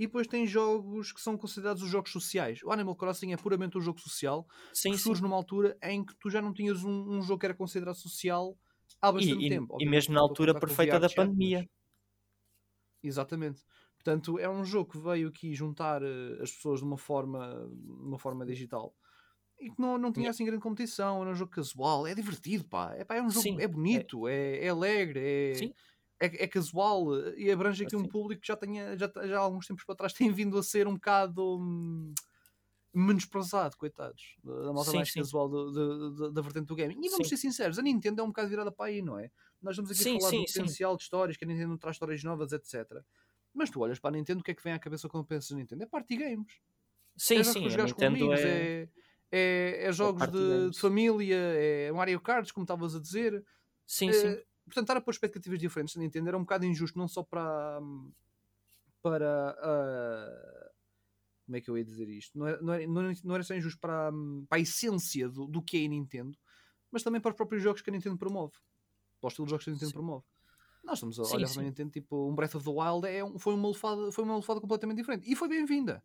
[0.00, 2.62] E depois tens jogos que são considerados os jogos sociais.
[2.64, 5.14] O Animal Crossing é puramente um jogo social sim, que sim.
[5.14, 7.96] surge numa altura em que tu já não tinhas um, um jogo que era considerado
[7.96, 8.58] social
[9.02, 9.74] há bastante E, e- tempo.
[9.82, 11.60] e Obviamente, mesmo na altura perfeita da pandemia.
[13.02, 13.64] Exatamente.
[13.96, 18.18] Portanto, é um jogo que veio aqui juntar eh, as pessoas de uma forma, uma
[18.18, 18.94] forma digital
[19.60, 21.22] e que não, não tinha assim grande competição.
[21.22, 22.94] Era um jogo casual, é divertido, pá.
[22.96, 25.74] É, pá, é um jogo, Sim, é bonito, é, é alegre, é, Sim.
[26.20, 27.06] É, é casual
[27.36, 28.08] e abrange aqui um Assim.
[28.08, 30.86] público que já, tenha, já, já há alguns tempos para trás tem vindo a ser
[30.86, 32.12] um bocado hum,
[32.94, 34.36] menosprezado, coitados.
[34.42, 35.20] Da malta Sim, mais sim.
[35.20, 37.00] casual do- do- do- da vertente do gaming.
[37.04, 37.30] E vamos Sim.
[37.30, 39.30] ser sinceros, a Nintendo é um bocado virada para aí, não é?
[39.62, 42.52] Nós estamos aqui a falar do potencial de histórias, que a Nintendo traz histórias novas,
[42.52, 43.04] etc.
[43.54, 45.50] Mas tu olhas para a Nintendo, o que é que vem à cabeça quando pensas
[45.50, 45.82] na Nintendo?
[45.84, 46.60] É party games.
[47.16, 48.68] Sim, é jogos sim, a Nintendo amigos, é...
[48.72, 48.88] é,
[49.32, 53.44] é, é jogos de, de família, é Mario Kart, como estavas a dizer.
[53.86, 54.49] Sim, Eh, sim.
[54.70, 57.78] Portanto, estar a pôr expectativas diferentes na Nintendo era um bocado injusto, não só para.
[57.82, 58.10] hum,
[59.02, 59.56] para.
[59.60, 60.70] ah,
[61.46, 62.38] como é que eu ia dizer isto?
[62.38, 65.28] Não era, não era, não era- não era só injusto para, hum, para a essência
[65.28, 66.38] do, do que é a Nintendo,
[66.92, 68.52] mas também para os próprios jogos que a Nintendo promove.
[69.20, 69.94] Para o estilo de jogos que a Nintendo Sim.
[69.96, 70.24] promove.
[70.84, 71.60] Nós estamos a Sim, olhar para sim.
[71.60, 74.36] a Nintendo, tipo, um Breath of the Wild é um- foi, uma lufada, foi uma
[74.36, 75.30] lufada completamente diferente.
[75.30, 76.02] E foi bem-vinda.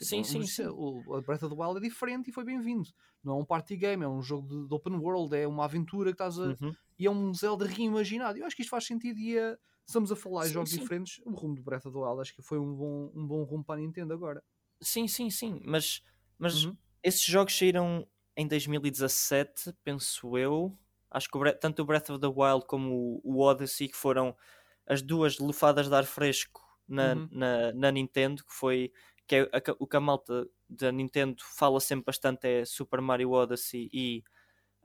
[0.00, 0.66] Tipo, Sim, vamos sim, sim.
[0.68, 2.88] O Breath of the Wild é diferente e foi bem-vindo.
[3.22, 6.10] Não é um party game, é um jogo de, de open world, é uma aventura
[6.10, 6.74] que estás a, Uhum.
[6.98, 8.38] e é um Zelda reimaginado.
[8.38, 10.80] Eu acho que isto faz sentido e é, estamos a falar de jogos sim.
[10.80, 11.20] diferentes.
[11.24, 13.64] O rumo do Breath of the Wild acho que foi um bom, um bom rumo
[13.64, 14.42] para a Nintendo agora.
[14.82, 15.60] Sim, sim, sim.
[15.64, 16.02] Mas,
[16.38, 16.76] mas Uhum.
[17.02, 20.78] esses jogos saíram em 2017, penso eu.
[21.10, 24.34] Acho que o tanto o Breath of the Wild como o, o Odyssey, que foram
[24.86, 27.28] as duas lufadas de ar fresco na, Uhum.
[27.30, 28.92] na, na Nintendo, que foi
[29.30, 33.30] que é a- o que a malta da Nintendo fala sempre bastante é Super Mario
[33.32, 34.24] Odyssey e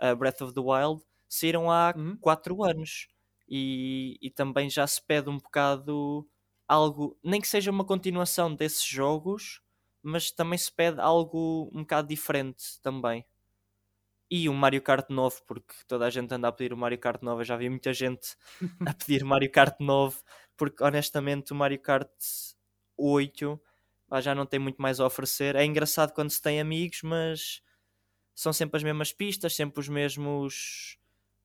[0.02, 2.18] uh, Breath of the Wild, saíram há Uhum.
[2.20, 3.08] 4 anos.
[3.48, 6.28] E, e também já se pede um bocado
[6.68, 9.62] algo, nem que seja uma continuação desses jogos,
[10.02, 13.26] mas também se pede algo um bocado diferente também.
[14.30, 17.22] E um Mario Kart novo, porque toda a gente anda a pedir o Mario Kart
[17.22, 17.42] novo.
[17.42, 18.36] Eu já vi muita gente
[18.84, 20.22] a pedir Mario Kart novo,
[20.58, 22.10] porque honestamente o Mario Kart
[22.98, 23.62] 8
[24.16, 25.56] pá, já não tem muito mais a oferecer.
[25.56, 27.62] É engraçado quando se tem amigos, mas
[28.34, 30.98] são sempre as mesmas pistas, sempre os mesmos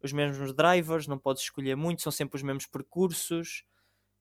[0.03, 3.64] os mesmos drivers, não podes escolher muito, são sempre os mesmos percursos.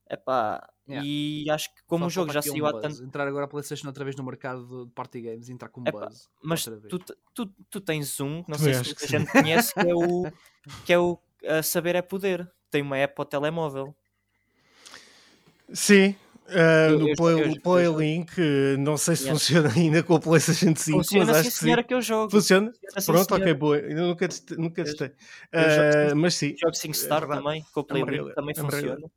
[0.10, 1.08] Epá, Yeah.
[1.08, 2.82] E acho que como Só o jogo já aqui um saiu há buzz.
[2.82, 5.82] tanto Entrar agora a PlayStation outra vez no mercado de party games e entrar com
[5.82, 6.28] um Epá, buzz.
[6.42, 6.98] mas tu,
[7.32, 9.08] tu, tu tens um, não sei se sim.
[9.08, 10.32] gente conhece, que é o,
[10.88, 12.52] que é o a Saber é Poder.
[12.72, 13.96] Tem uma app para o telemóvel.
[15.72, 16.16] Sim,
[16.50, 18.32] Uh, no Play, Play Link,
[18.80, 19.40] não sei se yeah.
[19.40, 21.84] funciona ainda com o PlayStation 5, funciona mas acho que sim.
[21.84, 22.32] que eu jogo.
[22.32, 22.72] Funciona?
[22.94, 23.78] funciona Pronto, ok, boa.
[23.78, 24.58] Eu nunca testei.
[24.58, 25.08] Nunca testei.
[25.08, 26.56] Uh, mas sim.
[26.58, 29.12] Jogo 5 Star é também, com o Play Link também é funciona.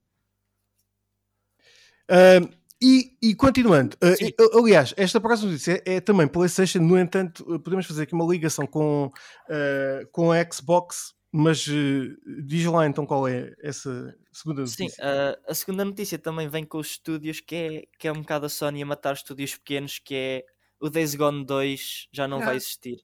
[2.11, 7.45] Uh, e, e, continuando, uh, aliás, esta próxima notícia é, é, também PlayStation, no entanto,
[7.61, 13.07] podemos fazer aqui uma ligação com, uh, com a Xbox, mas uh, diz lá então
[13.07, 14.89] qual é essa segunda notícia.
[14.91, 18.45] Sim, a segunda notícia também vem com os estúdios, que é, que é um bocado
[18.45, 20.45] a Sony a matar estúdios pequenos, que é
[20.79, 22.45] o Days Gone 2 já não ah.
[22.45, 23.03] vai existir.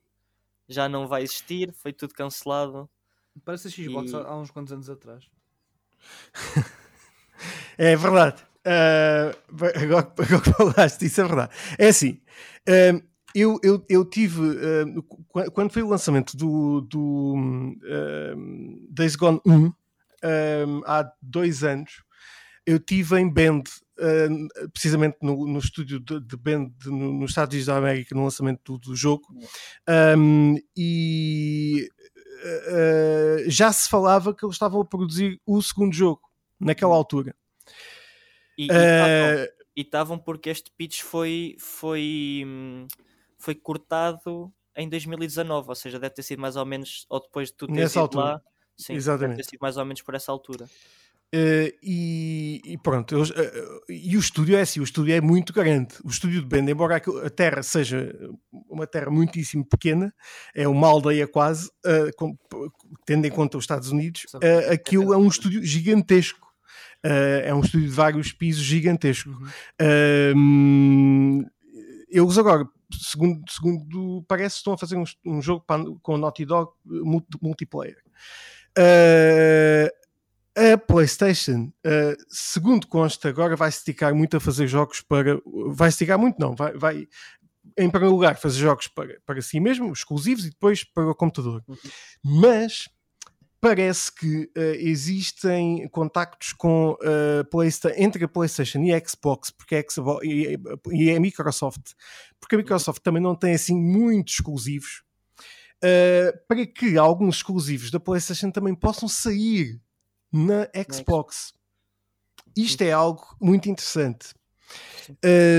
[0.68, 2.91] Já não vai existir, foi tudo cancelado.
[3.45, 4.16] Parece a Xbox e...
[4.16, 5.24] há uns quantos anos atrás.
[7.79, 8.43] é verdade.
[8.66, 9.33] Uh,
[9.83, 11.55] agora, agora que falaste, isso é verdade.
[11.79, 12.20] É assim,
[12.68, 13.03] uh,
[13.35, 15.03] eu, eu, eu tive, uh,
[15.53, 17.35] quando foi o lançamento do, do
[18.91, 19.72] Days Gone 1,
[20.87, 22.03] há dois anos,
[22.66, 23.64] eu tive em Bend,
[24.72, 28.61] precisamente no, no estúdio de, de Bend, no, nos Estados Unidos da América, no lançamento
[28.72, 29.26] do, do jogo,
[30.16, 31.89] um, e
[33.47, 36.22] já se falava que eles estavam a produzir o segundo jogo,
[36.61, 37.35] naquela altura.
[38.57, 38.66] E
[39.76, 40.20] estavam uh...
[40.20, 42.45] porque este pitch foi, foi,
[43.39, 47.55] foi cortado em 2019, ou seja, deve ter sido mais ou menos, ou depois de
[47.55, 48.24] tu teres ido altura.
[48.24, 48.43] lá,
[48.76, 49.36] sim, Exatamente.
[49.36, 50.68] deve ter sido mais ou menos por essa altura.
[51.34, 55.53] Uh, e, e, pronto, eles, uh, e o estúdio é assim, o estúdio é muito
[55.53, 55.95] grande.
[56.03, 58.16] O estúdio de Bend, embora a terra seja
[58.51, 60.14] uma terra muitíssimo pequena,
[60.55, 62.34] é uma aldeia quase, uh, com,
[63.05, 64.24] tendo em conta os Estados Unidos,
[64.72, 66.49] aquilo é um estúdio gigantesco.
[67.01, 69.30] É um estúdio de vários pisos gigantesco.
[69.80, 71.47] Uhum.
[72.11, 76.72] Eles agora, segundo, segundo parece, estão a fazer um, um jogo para, com Naughty Dog
[77.40, 78.02] multiplayer.
[78.78, 79.90] Uh,
[80.56, 85.40] a PlayStation, uh, segundo consta, agora vai se dedicar muito a fazer jogos para.
[85.68, 87.09] Vai se dedicar muito, não, vai, vai
[87.76, 91.62] em primeiro lugar fazer jogos para, para si mesmo, exclusivos, e depois para o computador.
[91.68, 91.76] Uhum.
[92.24, 92.88] Mas
[93.61, 99.84] parece que uh, existem contactos com, uh, entre a PlayStation e a Xbox, porque a
[99.88, 100.56] Xbox, e,
[100.92, 101.92] e, a Microsoft,
[102.40, 105.02] porque a Microsoft também não tem assim muitos exclusivos,
[105.82, 109.80] uh, para que alguns exclusivos da PlayStation também possam sair
[110.32, 111.52] na Xbox.
[112.56, 114.34] Isto é algo muito interessante.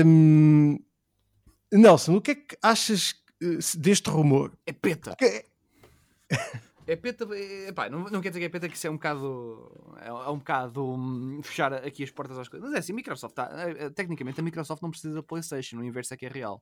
[0.06, 0.78] Um,
[1.72, 3.14] Nelson, o que é que achas
[3.76, 4.56] deste rumor?
[4.66, 5.16] É peta.
[5.16, 5.44] Que...
[6.90, 8.94] É peta, é, pá, não, não quer dizer que é peta que isso é um
[8.94, 12.68] bocado é, é um bocado um, fechar aqui as portas às coisas.
[12.68, 15.84] Mas é assim, a Microsoft está, é, tecnicamente a Microsoft não precisa da PlayStation, o
[15.84, 16.60] inverso é que é real.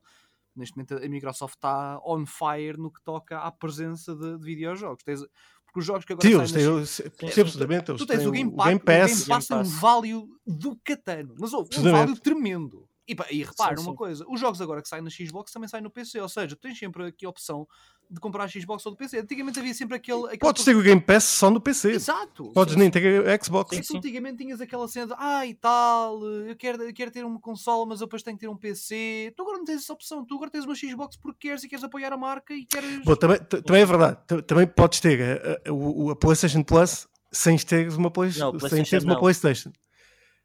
[0.55, 5.03] Neste momento a Microsoft está on fire no que toca à presença de, de videojogos.
[5.03, 5.24] Tens,
[5.64, 7.03] porque os jogos que agora Sim, saem nas...
[7.16, 7.95] têm, absolutamente.
[7.95, 10.79] Tu tens o Game, Pass, o Game Pass, o Game Pass tem um value do
[10.85, 12.87] catano, mas houve um value tremendo.
[13.09, 15.91] E, e repara uma coisa, os jogos agora que saem na Xbox também saem no
[15.91, 17.67] PC, ou seja, tens sempre aqui a opção
[18.11, 19.19] de comprar a Xbox ou do PC.
[19.21, 20.25] Antigamente havia sempre aquele.
[20.25, 21.93] aquele Podes ter o Game Pass só no PC.
[21.93, 22.53] Exato.
[22.53, 23.75] Podes sim, nem ter a Xbox.
[23.75, 23.95] Sim, sim.
[23.95, 27.41] Tu antigamente tinhas aquela cena de ah e tal, eu quero, eu quero ter uma
[27.41, 29.33] console, mas eu depois tenho que ter um PC.
[29.35, 30.25] Tu agora não tens essa opção.
[30.25, 33.05] Tu agora tens uma Xbox porque queres e queres apoiar a marca e queres.
[33.05, 34.19] Bom, também, também é verdade.
[34.47, 39.05] Também podes ter a, a, a PlayStation Plus sem teres uma, play, não, sem teres
[39.05, 39.71] uma PlayStation.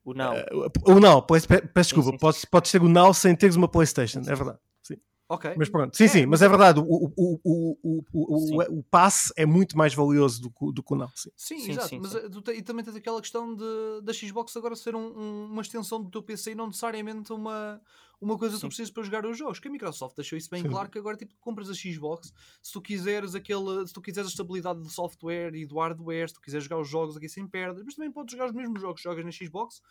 [0.06, 0.34] O Now.
[0.34, 3.68] Uh, o Now, peço desculpa, sim, sim, podes, podes ter o Now sem teres uma
[3.68, 4.60] PlayStation, é verdade.
[5.34, 5.56] Ok.
[5.58, 9.34] Mas pronto, sim, é, sim, mas é verdade, o, o, o, o, o, o passe
[9.36, 11.10] é muito mais valioso do, do que o não.
[11.16, 11.88] Sim, sim, sim exato.
[11.88, 12.20] Sim, mas sim.
[12.48, 16.00] Eh, e também tens aquela questão de, da Xbox agora ser um, um, uma extensão
[16.00, 17.82] do teu PC e não necessariamente uma,
[18.22, 19.60] uma coisa que tu precisas para jogar os jogos.
[19.60, 22.32] Que a Microsoft deixou isso bem claro que agora tipo, compras a Xbox
[22.62, 26.36] se tu quiseres aquele, se tu quiseres a estabilidade do software e do hardware, se
[26.36, 29.02] tu quiseres jogar os jogos aqui sem perdas, mas também podes jogar os mesmos jogos
[29.02, 29.82] que jogas na Xbox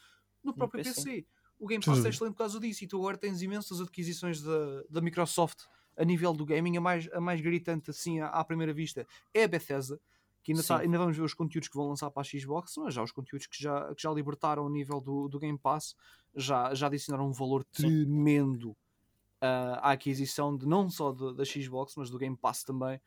[0.45, 1.03] no próprio no PC.
[1.03, 1.27] PC
[1.63, 4.83] o Game Pass é excelente por causa disso e tu agora tens imensas adquisições da,
[4.91, 5.61] da Microsoft
[5.97, 9.45] a nível do gaming, a mais, a mais gritante assim à, à primeira vista é
[9.45, 10.01] a Bethesda,
[10.43, 12.93] que ainda, tá, ainda vamos ver os conteúdos que vão lançar para a Xbox, mas
[12.93, 15.95] já os conteúdos que já, que já libertaram a nível do, do Game Pass
[16.35, 21.95] já, já adicionaram um valor tremendo uh, à aquisição de não só de, da Xbox,
[21.97, 23.01] mas do Game Pass também.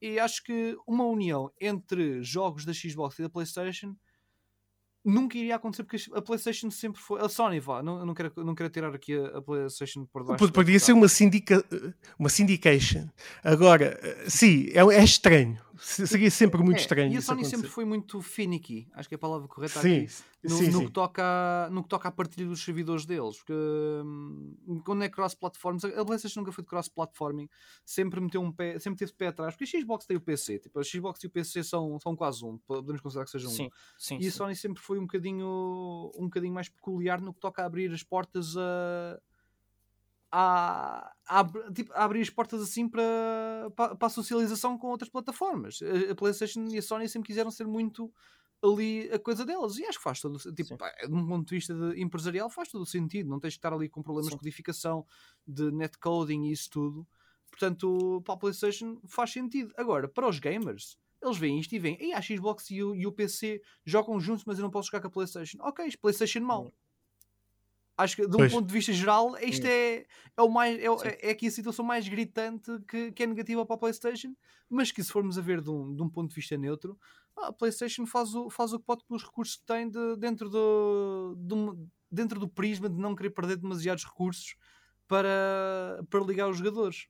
[0.00, 3.94] E acho que uma união entre jogos da Xbox e da PlayStation
[5.04, 7.20] nunca iria acontecer porque a PlayStation sempre foi.
[7.20, 10.52] A Sony, vá, não, não, quero, não quero tirar aqui a, a PlayStation por baixo.
[10.52, 11.64] Podia ser uma, sindica,
[12.18, 13.08] uma syndication.
[13.42, 15.58] Agora, sim, é, é estranho.
[15.78, 17.12] Seria sempre muito é, estranho.
[17.12, 20.12] E a Sony sempre foi muito finicky, acho que é a palavra correta sim, aqui.
[20.42, 20.86] No, sim, no sim.
[20.86, 25.84] Que toca, no que toca à partilha dos servidores deles, porque hum, quando é cross-platforms,
[25.84, 27.48] a PlayStation nunca foi de cross-platforming,
[27.84, 30.78] sempre meteu um pé, sempre teve pé atrás, porque a Xbox tem o PC, tipo,
[30.78, 33.70] a Xbox e o PC são, são quase um, podemos considerar que sejam um.
[33.98, 34.30] sim, E a sim.
[34.30, 38.02] Sony sempre foi um bocadinho, um bocadinho mais peculiar no que toca a abrir as
[38.02, 39.20] portas a.
[40.30, 45.10] A, a, tipo, a abrir as portas assim para, para, para a socialização com outras
[45.10, 45.78] plataformas.
[45.82, 48.12] A, a PlayStation e a Sony sempre quiseram ser muito
[48.62, 49.78] ali a coisa delas.
[49.78, 52.68] E acho que faz todo tipo, pá, de um ponto de vista de empresarial, faz
[52.68, 53.30] todo o sentido.
[53.30, 54.36] Não tens de estar ali com problemas Sim.
[54.36, 55.06] de codificação,
[55.46, 57.06] de netcoding e isso tudo.
[57.50, 59.72] Portanto, para a PlayStation faz sentido.
[59.76, 63.06] Agora, para os gamers, eles veem isto e veem, e a Xbox e o, e
[63.06, 65.58] o PC jogam juntos, mas eu não posso jogar com a PlayStation.
[65.60, 66.72] Ok, PlayStation mau.
[67.98, 68.52] Acho que, de um Pois.
[68.52, 72.06] ponto de vista geral, isto é, é, o mais, é, é aqui a situação mais
[72.08, 74.34] gritante que, que é negativa para a PlayStation,
[74.70, 76.96] mas que se formos a ver de um, de um ponto de vista neutro,
[77.36, 80.48] a PlayStation faz o, faz o que pode com os recursos que tem de- dentro,
[80.48, 84.54] do, de um- dentro do prisma de não querer perder demasiados recursos
[85.08, 87.08] para, para ligar os jogadores.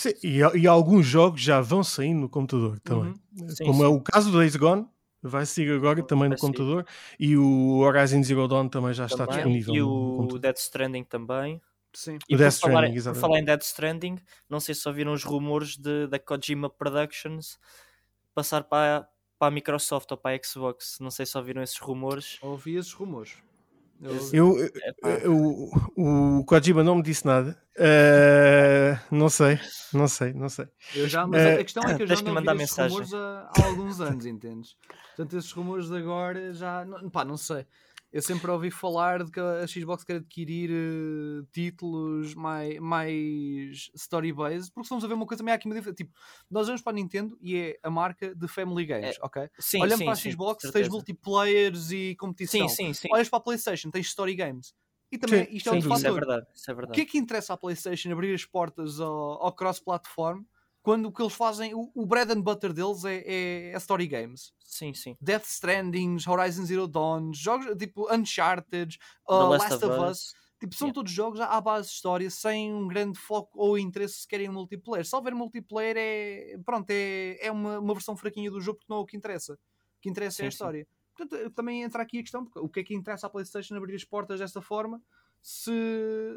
[0.00, 3.14] Sim, e, e alguns jogos já vão saindo no computador também.
[3.32, 3.48] Uhum.
[3.48, 3.94] Sim, Como é sim.
[3.94, 4.86] o caso do Days Gone,
[5.28, 6.40] vai sair agora também no Vai sair.
[6.40, 6.86] computador.
[7.18, 9.34] E o Horizon Zero Dawn também já está Também.
[9.58, 10.38] disponível E no, no o.
[10.38, 11.60] Death Stranding também.
[11.92, 12.18] Sim.
[12.28, 13.20] E O por Death falar, Stranding, por exatamente.
[13.20, 14.18] falar em Death Stranding,
[14.48, 17.58] não sei se ouviram os rumores de, da Kojima Productions
[18.34, 19.08] passar para,
[19.38, 20.98] para a Microsoft ou para a Xbox.
[21.00, 22.38] Não sei se ouviram esses rumores.
[22.42, 23.34] Ouvi esses rumores.
[24.00, 24.18] Eu.
[24.32, 25.36] Eu, Epá, eu-
[25.96, 27.56] o, o Kojima não me disse nada.
[27.76, 29.58] Eh, não sei,
[29.92, 30.66] não sei, não sei.
[30.94, 32.90] Eu já, mas Eh, a questão é que eu já que não mandar mensagem.
[32.90, 34.76] rumores há, há alguns anos, entendes?
[35.16, 36.84] Portanto, esses rumores de agora já.
[36.84, 37.66] Não, pá, não sei.
[38.14, 44.70] Eu sempre ouvi falar de que a Xbox quer adquirir eh, títulos mais, mais story-based,
[44.72, 45.96] porque se vamos a ver uma coisa meio aqui uma diferença.
[45.96, 46.12] Tipo,
[46.48, 49.50] nós vamos para a Nintendo e é a marca de Family Games, ok?
[49.58, 52.68] sim, Olhando sim, para a sim, Xbox, tens multiplayers e competição.
[52.68, 53.08] Sim, sim, sim.
[53.12, 54.72] Olhas para a PlayStation, tens story games.
[55.10, 55.94] E também, Sim, isto é outro dúvida.
[55.98, 56.20] Isso é fator.
[56.26, 56.46] verdade.
[56.54, 56.92] Isso é O verdade.
[56.92, 60.44] que é que interessa à PlayStation abrir as portas ao, ao cross-platform
[60.84, 64.06] quando o que eles fazem, o, o bread and butter deles é, é, é story
[64.06, 64.52] games?
[64.58, 65.16] Sim, sim.
[65.18, 70.10] Death Stranding, Horizon Zero Dawn, jogos tipo Uncharted, uh, Last, Last, of Us.
[70.10, 70.34] Us.
[70.60, 70.94] Tipo, são Yeah.
[70.94, 75.06] todos jogos à base de história, sem um grande foco ou interesse sequer em multiplayer.
[75.06, 78.98] Se houver multiplayer, é, pronto, é, é uma, uma versão fraquinha do jogo, porque não
[78.98, 79.54] é o que interessa.
[79.54, 80.54] O que interessa é a Sim, sim.
[80.54, 80.86] história.
[81.16, 83.94] Portanto, também entra aqui a questão, porque o que é que interessa à PlayStation abrir
[83.94, 85.00] as portas desta forma
[85.44, 85.70] se,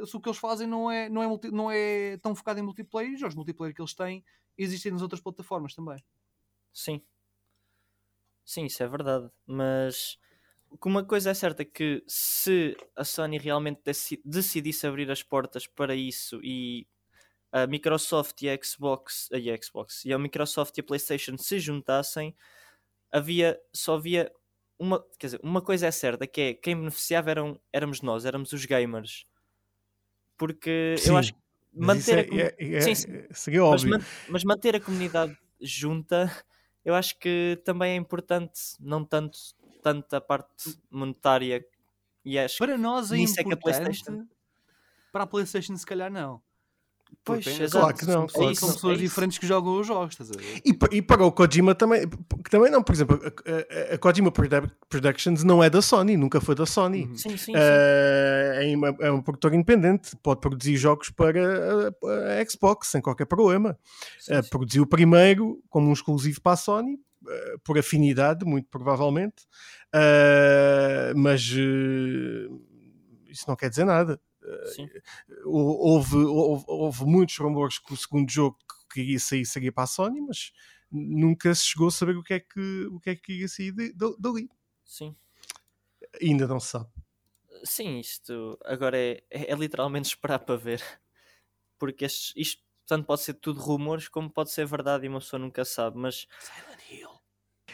[0.05, 2.63] se o que eles fazem não é, não, é multi- não é tão focado em
[2.63, 4.23] multiplayer e os multiplayer que eles têm
[4.57, 6.03] existem nas outras plataformas também.
[6.73, 7.01] Sim.
[8.45, 9.29] Sim, isso é verdade.
[9.45, 10.17] Mas
[10.83, 15.67] uma coisa é certa é que se a Sony realmente deci- decidisse abrir as portas
[15.67, 16.87] para isso e
[17.51, 21.59] a Microsoft e a Xbox, e a Xbox e a Microsoft e a PlayStation se
[21.59, 22.35] juntassem,
[23.11, 24.31] havia só havia
[24.79, 28.53] uma, quer dizer, uma coisa é certa, que é quem beneficiava eram, éramos nós, éramos
[28.53, 29.25] os gamers.
[30.37, 31.39] Porque Sim, eu acho que
[31.73, 33.07] manter a é- comu- é- é- Sim, sim.
[33.31, 36.25] seria mas, man- mas manter a comunidade junta,
[36.85, 39.37] eu acho que também é importante, não tanto,
[39.81, 41.65] tanto a parte monetária.
[42.23, 43.85] E acho que Para nós é Nisso é que a importante.
[43.85, 44.27] PlayStation-
[45.11, 46.41] Para a PlayStation, se calhar, não.
[47.23, 47.43] Pois.
[47.71, 48.75] Claro que não, São, claro são não.
[48.75, 49.03] pessoas É isso.
[49.09, 50.61] diferentes que jogam os jogos, estás a ver?
[50.65, 52.07] E, e para o Kojima também,
[52.43, 56.15] que também não, por exemplo, a, a- a Kojima Produ- Productions não é da Sony,
[56.15, 57.03] nunca foi da Sony.
[57.03, 57.17] Uhum.
[57.17, 57.53] Sim, sim, sim.
[57.55, 61.37] Eh, é, uma, é um produtor independente, pode produzir jogos para
[61.89, 63.77] a, a Xbox sem qualquer problema.
[64.19, 64.49] sim, Eh, sim.
[64.49, 66.97] produziu o primeiro como um exclusivo para a Sony,
[67.27, 69.45] eh, por afinidade, muito provavelmente,
[69.93, 72.47] Eh, mas eh,
[73.29, 74.19] isso não quer dizer nada.
[74.73, 74.89] Sim.
[75.45, 78.57] Hou- Houve, houve, houve muitos rumores que o segundo jogo
[78.91, 80.51] que iria sair seria para a Sony, mas
[80.91, 83.71] nunca se chegou a saber o que é que, o que, é que ia sair
[83.71, 84.49] de- de- dali.
[84.85, 85.15] Sim.
[86.21, 86.89] Ainda não se sabe.
[87.63, 90.81] Sim, isto agora é, é, é literalmente esperar para ver.
[91.79, 95.39] Porque estes- isto tanto pode ser tudo rumores como pode ser verdade e uma pessoa
[95.39, 95.97] nunca sabe.
[95.97, 96.27] Mas
[96.89, 97.09] Hill.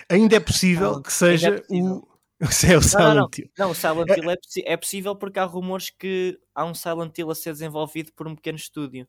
[0.10, 1.96] Ainda é possível que seja é possível.
[1.98, 2.13] o.
[2.74, 3.30] É o Silent não.
[3.38, 3.50] Hill.
[3.58, 4.36] não, o Silent Hill é,
[4.66, 8.36] é possível porque há rumores que há um Silent Hill a ser desenvolvido por um
[8.36, 9.08] pequeno estúdio.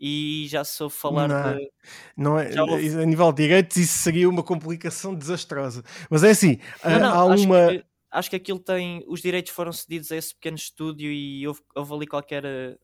[0.00, 1.56] E já se ouve falar Não.
[1.56, 1.70] de.
[2.16, 5.82] Não é, a nível de direitos, isso seria uma complicação desastrosa.
[6.08, 7.68] Mas é assim, Não, há- não, há uma.
[7.70, 9.02] que, acho que aquilo tem.
[9.08, 12.76] Os direitos foram cedidos a esse pequeno estúdio e houve, houve ali qualquer, eh,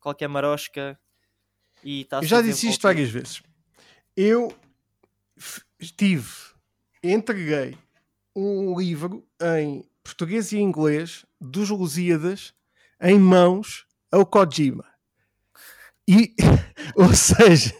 [0.00, 0.98] qualquer marosca.
[1.84, 3.42] E a Eu já disse isto várias vezes.
[4.16, 4.50] Eu
[5.98, 6.30] tive,
[7.02, 7.76] entreguei
[8.34, 9.26] um livro
[9.58, 12.52] em português e inglês dos Lusíadas
[13.00, 14.84] em mãos ao Kojima.
[16.06, 16.34] E,
[16.96, 17.74] ou seja,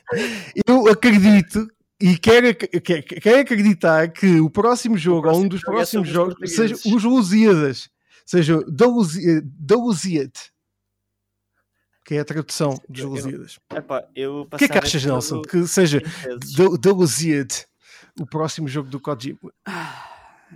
[0.67, 1.69] eu acredito
[2.01, 7.05] e quero, quero, acreditar que o próximo jogo, ou um dos próximos jogos, seja os
[7.05, 7.89] Lusíadas,
[8.25, 10.55] seja da Lusíade
[12.05, 13.59] que é a tradução dos Lusíadas.
[13.71, 15.43] O que é que achas, Nelson?
[15.43, 16.03] Que seja
[16.81, 17.67] da Lusíade
[18.21, 19.53] o próximo jogo do Kojima?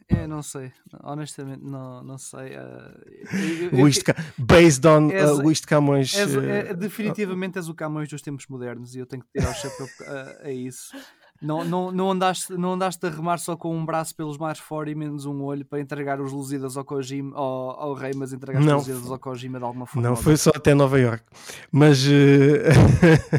[0.08, 0.72] É, não sei,
[1.02, 2.56] honestamente, não, não sei.
[2.56, 4.04] Uh, Luís de,
[4.36, 6.14] based on és, uh, Luís de Camões.
[6.14, 9.54] És, é, definitivamente és o Camões dos tempos modernos e eu tenho que tirar o
[9.54, 10.96] chapéu a, a isso.
[11.40, 14.90] Não, não, não, andaste, não andaste a remar só com um braço pelos mares fora
[14.90, 18.60] e menos um olho para entregar os luzidas ao Kojima, ao, ao rei, mas entregar
[18.60, 20.08] os luzidas ao Kojima de alguma forma.
[20.08, 21.22] Não, foi só até Nova York.
[21.70, 22.04] Mas.
[22.04, 22.10] Uh...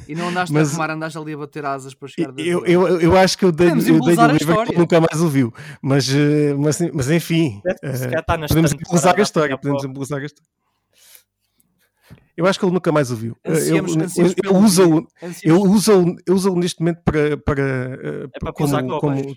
[0.08, 0.70] e não andaste mas...
[0.70, 2.34] a remar, andaste ali a bater asas para chegar.
[2.38, 4.00] Eu, eu, eu, eu acho que o livro
[4.66, 5.54] que nunca mais ouviu.
[5.82, 7.62] Mas, uh, mas, mas enfim.
[7.84, 9.58] Uh, podemos embelezar a história.
[9.58, 10.50] Podemos embelezar a história.
[12.40, 13.36] Eu acho que ele nunca mais ouviu.
[13.46, 15.08] Ansiamos, eu, ansiamos eu, eu uso
[15.44, 19.36] eu uso eu uso neste momento para para, uh, é para como, como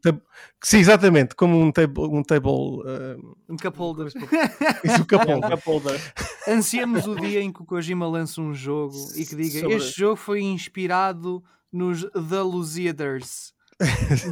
[0.62, 3.36] sim exatamente como um table um table uh...
[3.48, 4.06] um cup holder.
[4.84, 6.00] Isso, um cup holder.
[6.46, 9.74] Ansiamos o dia em que o Kojima lança um jogo e que diga Sobre...
[9.74, 11.42] este jogo foi inspirado
[11.72, 13.52] nos The Lusiaders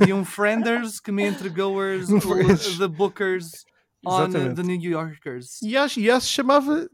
[0.07, 3.65] de um Frienders que me entregou os The Bookers
[4.07, 4.55] on Exatamente.
[4.55, 5.61] The New Yorkers.
[5.61, 6.89] E acho, e chamava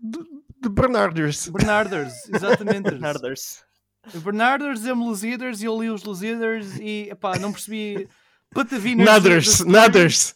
[0.61, 1.49] de, de Bernarders.
[1.49, 2.91] Bernarders, exatamente.
[2.91, 3.65] Bernarders.
[4.15, 8.09] Bernarders e Lusíadas e eu li os Lusíadas e epá, não percebi
[8.55, 9.05] patavinas.
[9.05, 10.35] Naders, naders.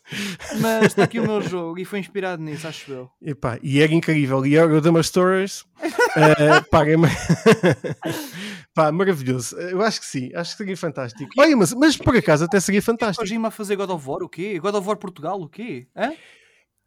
[0.60, 3.10] Mas está aqui o meu jogo e foi inspirado nisso, acho eu.
[3.22, 4.44] Epá, e era incrível.
[4.44, 5.62] E era o Dama Stories.
[5.62, 6.96] uh, pá, é...
[8.74, 9.56] pá, maravilhoso.
[9.56, 11.30] Eu acho que sim, acho que seria fantástico.
[11.38, 13.22] Olha, mas, mas por acaso até seria fantástico.
[13.22, 14.58] Kojima a fazer God of War, o quê?
[14.58, 15.86] God of War Portugal, o quê?
[15.96, 16.12] Hã?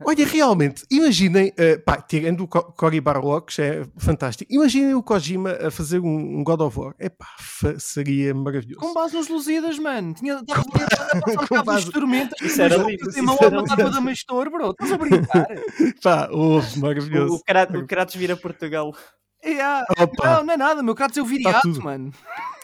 [0.05, 5.51] Olha, realmente, imaginem, uh, pá, tirando o Cory Barlog, que é fantástico, imaginem o Kojima
[5.51, 6.95] a fazer um, um God of War.
[6.99, 7.27] É pá,
[7.77, 8.79] seria maravilhoso.
[8.79, 10.13] Com base nos Luzidas, mano.
[10.13, 10.41] Tinha
[11.47, 12.39] com base tormentas.
[12.41, 13.11] Isso era lindo.
[13.11, 14.71] Tem mal a matar para dar Store, bro.
[14.71, 15.47] Estás a brincar?
[16.03, 17.35] pá, oh, maravilhoso.
[17.35, 18.93] O, Kratos vira Portugal.
[19.43, 19.85] Yeah.
[20.23, 22.13] Não, não é nada, meu Kratos é o viriato, tá mano.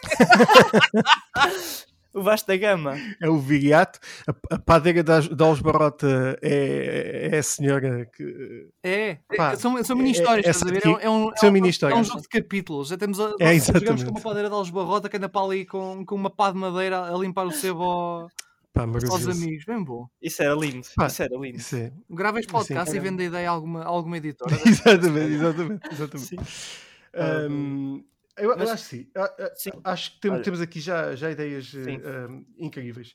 [2.12, 2.96] O Vasta Gama.
[3.20, 4.00] É o Viriato.
[4.26, 8.68] A, a padeira da, da Osbarota é, é a senhora que.
[8.82, 10.86] É, Pá, são, são mini histórias, é, estás a ver?
[10.86, 11.98] É, é, um, são é, mini histórias.
[11.98, 12.88] é um jogo de capítulos.
[12.88, 16.04] Já temos a, é, digamos com uma padeira da Osbarota que anda para ali com,
[16.04, 18.28] com uma pá de madeira a limpar o sebo ao,
[18.72, 19.64] Pá, aos amigos.
[19.64, 20.08] Bem bom.
[20.22, 20.86] Isso era lindo.
[20.96, 21.58] Pá, isso era lindo.
[21.58, 21.92] Isso é.
[22.08, 24.54] Grava este podcast e vende a ideia a alguma, a alguma editora.
[24.66, 25.88] exatamente, exatamente.
[25.92, 26.36] exatamente.
[27.50, 28.04] Um,
[28.40, 29.06] eu, Mas, eu acho que sim.
[29.54, 29.70] sim.
[29.84, 33.14] Acho que tem, temos aqui já, já ideias uh, incríveis.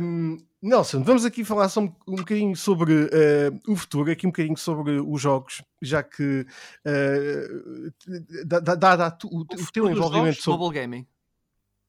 [0.00, 4.30] Um, Nelson, vamos aqui falar só um, um bocadinho sobre uh, o futuro, aqui um
[4.30, 6.46] bocadinho sobre os jogos, já que
[6.86, 7.92] uh,
[8.46, 11.06] dá, dá, dá, o, o, o teu envolvimento sobre mobile gaming.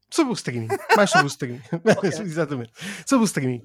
[0.09, 1.61] Sobre o streaming, mais sobre o streaming,
[1.97, 2.09] okay.
[2.09, 2.71] exatamente.
[3.05, 3.61] Sobre o streaming,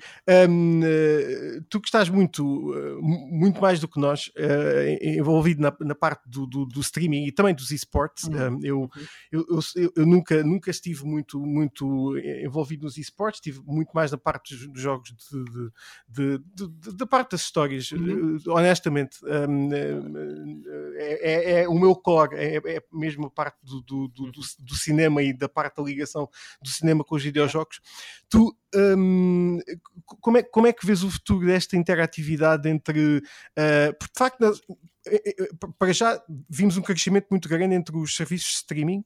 [0.49, 5.72] um, uh, tu que estás muito, uh, muito mais do que nós uh, envolvido na,
[5.80, 8.24] na parte do, do, do, streaming e também dos esportes.
[8.24, 8.57] Uhum.
[8.57, 8.90] Um, eu,
[9.30, 14.18] eu, eu, eu, nunca, nunca estive muito, muito envolvido nos esportes, estive muito mais na
[14.18, 17.93] parte dos, dos jogos, de, de, de, da parte das histórias.
[17.93, 18.38] Uhum.
[18.49, 19.72] honestamente, um,
[20.97, 24.74] é, é, é, o meu core, é, é mesmo a parte do, do, do, do
[24.74, 26.28] cinema e da parte da ligação
[26.62, 27.80] do cinema com os videojogos.
[28.28, 29.59] Tu, um,
[30.20, 33.18] como, é, como é que vês o futuro desta interatividade entre.
[33.18, 34.53] Uh, de facto,
[35.07, 39.05] eh, eh, para já vimos um crescimento muito grande entre os serviços de streaming.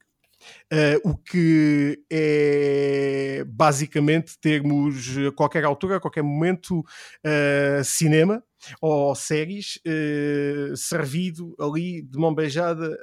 [0.72, 8.45] Uh, o que é basicamente termos a qualquer altura, a qualquer momento, uh, cinema
[8.81, 12.99] ou séries uh, servido ali de mão beijada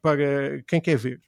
[0.00, 1.20] para quem quer ver.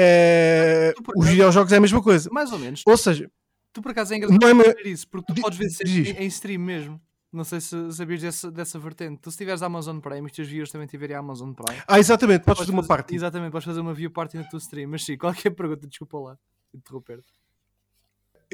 [0.00, 2.30] É, os videojogos é a mesma coisa.
[2.30, 2.82] Mais ou menos.
[2.86, 3.30] Ou seja,
[3.72, 6.16] tu por acaso é engraçado não é isso, porque tu podes ver diz.
[6.16, 7.00] em stream mesmo.
[7.30, 9.20] Não sei se sabias dessa, dessa vertente.
[9.20, 11.82] Tu se tiveres a Amazon Prime, os teus viewers também tiverem a Amazon Prime.
[11.86, 13.14] Ah, exatamente, podes, fazer uma parte.
[13.14, 14.88] Exatamente, podes fazer uma view party na tua stream.
[14.88, 16.38] Mas sim, qualquer pergunta, desculpa lá,
[16.72, 17.32] interromper-te.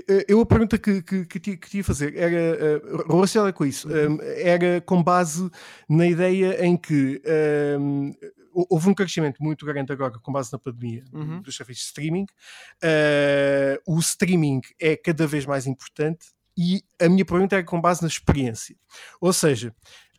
[0.09, 3.64] Eh, eu a pergunta que, que, que, que te ia fazer era uh, relacionada com
[3.64, 5.49] isso, um, era com base
[5.88, 7.22] na ideia em que
[7.78, 8.12] um,
[8.55, 11.41] houve um crescimento muito grande agora com base na pandemia uhum.
[11.41, 12.27] dos serviços de streaming.
[12.83, 18.03] Uh, o streaming é cada vez mais importante e a minha pergunta é com base
[18.03, 18.77] na experiência.
[19.21, 19.75] Ou seja,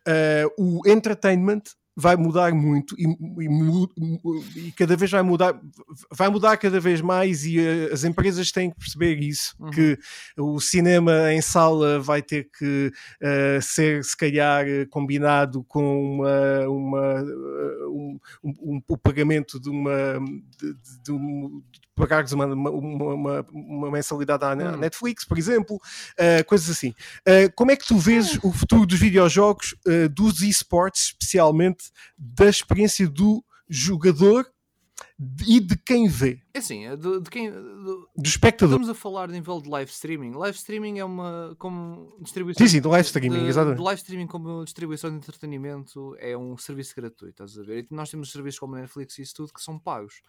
[0.06, 1.62] uh, o entertainment
[1.96, 5.58] vai mudar muito e, e, e, cada vez vai mudar,
[6.12, 9.70] vai mudar cada vez mais e uh, as empresas têm que perceber isso, uhum.
[9.70, 9.98] que
[10.36, 12.92] o cinema em sala vai ter que
[13.22, 17.22] uh, ser se calhar combinado com uma, uma
[17.88, 20.18] um, um, um, o pagamento de uma
[20.58, 21.12] de, de, de
[21.96, 24.76] pagares uma, uma, uma, uma mensalidade à hum.
[24.76, 26.90] Netflix, por exemplo, uh, coisas assim.
[27.20, 31.85] Uh, como é que tu vês o futuro dos videojogos, uh, dos esportes, especialmente
[32.16, 34.50] da experiência do jogador
[35.46, 36.42] e de quem vê.
[36.54, 37.50] É assim, é de, de quem.
[37.50, 38.76] Do, do espectador.
[38.76, 40.32] Estamos a falar de nível de live streaming.
[40.32, 41.54] Live streaming é uma.
[41.58, 42.66] como distribuição.
[42.66, 43.78] Sim, sim, de live streaming, de, exatamente.
[43.78, 47.86] De live streaming como distribuição de entretenimento é um serviço gratuito, estás a ver?
[47.90, 50.22] E nós temos serviços como Netflix e isso tudo que são pagos.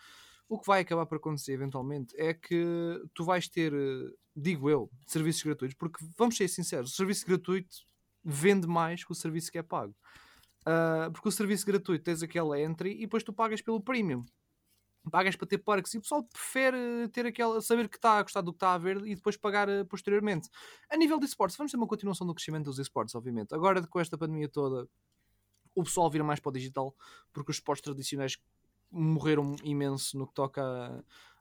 [0.49, 3.73] O que vai acabar por acontecer eventualmente é que tu vais ter,
[4.33, 7.85] digo eu, serviços gratuitos, porque vamos ser sinceros, o serviço gratuito
[8.23, 9.93] vende mais que o serviço que é pago.
[10.67, 14.25] Uh, porque o serviço gratuito tens aquela entry e depois tu pagas pelo premium
[15.09, 18.41] pagas para ter parques e o pessoal prefere ter aquela, saber que está a gostar
[18.41, 20.49] do que está a ver e depois pagar uh, posteriormente.
[20.89, 23.53] A nível de esportes, vamos ter uma continuação do crescimento dos esportes, obviamente.
[23.53, 24.87] Agora, com esta pandemia toda,
[25.73, 26.95] o pessoal vira mais para o digital
[27.31, 28.37] porque os esportes tradicionais
[28.91, 30.61] morreram imenso no que toca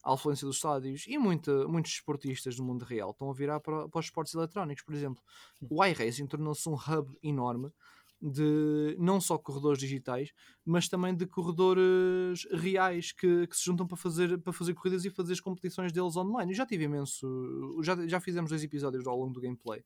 [0.02, 3.88] à, afluência dos estádios e muita, muitos esportistas do mundo real estão a virar para,
[3.88, 5.22] para os esportes eletrónicos, por exemplo.
[5.68, 7.72] O iRacing tornou-se um hub enorme
[8.20, 10.32] de não só corredores digitais,
[10.64, 15.10] mas também de corredores reais que, que, se juntam para fazer, para fazer corridas e
[15.10, 16.52] fazer as competições deles online.
[16.52, 19.84] Eu já tive imenso, já, já fizemos dois episódios ao longo do gameplay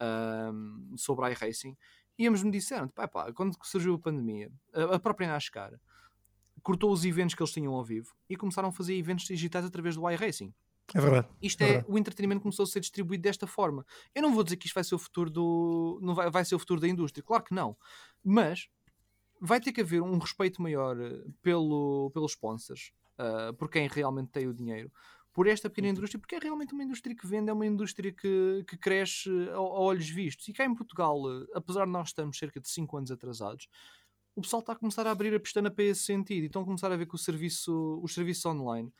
[0.00, 1.76] um, sobre iRacing
[2.18, 5.72] e eles me disseram: pá, pá, quando surgiu a pandemia, a, a própria NASCAR
[6.62, 9.96] cortou os eventos que eles tinham ao vivo e começaram a fazer eventos digitais através
[9.96, 10.54] do iRacing.
[10.92, 11.28] É verdade.
[11.40, 11.92] Isto é, é verdade.
[11.92, 13.86] o entretenimento começou a ser distribuído desta forma.
[14.14, 15.98] Eu não vou dizer que isto vai ser o futuro do.
[16.02, 17.76] não vai, vai ser o futuro da indústria, claro que não.
[18.22, 18.68] Mas
[19.40, 24.30] vai ter que haver um respeito maior eh, pelo, pelos sponsors, uh, por quem realmente
[24.30, 24.90] tem o dinheiro,
[25.34, 28.64] por esta pequena indústria, porque é realmente uma indústria que vende, é uma indústria que,
[28.66, 30.48] que cresce a, a olhos vistos.
[30.48, 33.68] E cá em Portugal, eh, apesar de nós estarmos cerca de 5 anos atrasados,
[34.36, 36.64] o pessoal está a começar a abrir a pestana para esse sentido e estão a
[36.64, 38.92] começar a ver que o serviço, os serviços online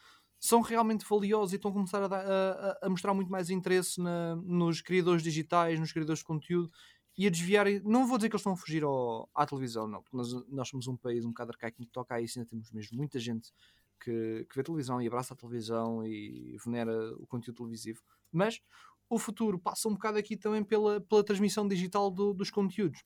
[0.45, 3.99] são realmente valiosos e estão a começar a, dar, a, a mostrar muito mais interesse
[3.99, 6.71] na, nos criadores digitais, nos criadores de conteúdo
[7.17, 7.67] e a desviar.
[7.83, 10.69] Não vou dizer que eles estão a fugir ao, à televisão, não, porque nós, nós
[10.69, 13.55] somos um país um bocado arcaico que toca a isso, ainda temos mesmo muita gente
[13.99, 18.03] que, que vê televisão e abraça a televisão e venera o conteúdo televisivo.
[18.31, 18.61] Mas
[19.09, 23.03] o futuro passa um bocado aqui também pela, pela transmissão digital do, dos conteúdos.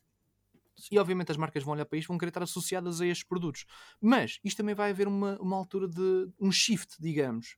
[0.91, 3.65] E obviamente as marcas vão olhar para isto, vão querer estar associadas a estes produtos.
[4.01, 7.57] Mas isto também vai haver uma, uma altura de um shift, digamos,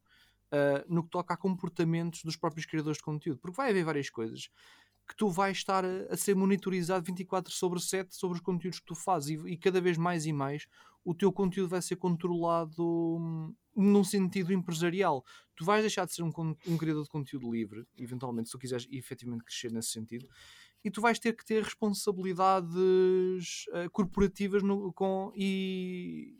[0.52, 3.38] uh, no que toca a comportamentos dos próprios criadores de conteúdo.
[3.40, 4.50] Porque vai haver várias coisas
[5.10, 8.86] que tu vais estar a, a ser monitorizado 24 sobre 7 sobre os conteúdos que
[8.86, 10.66] tu fazes e, e, cada vez mais e mais
[11.04, 12.84] o teu conteúdo vai ser controlado
[13.18, 15.24] hum, num sentido empresarial.
[15.56, 16.30] Tu vais deixar de ser um,
[16.66, 20.28] um criador de conteúdo livre, eventualmente, se tu quiseres efetivamente crescer nesse sentido,
[20.84, 26.38] e tu vais ter que ter responsabilidades uh, corporativas no, com, e,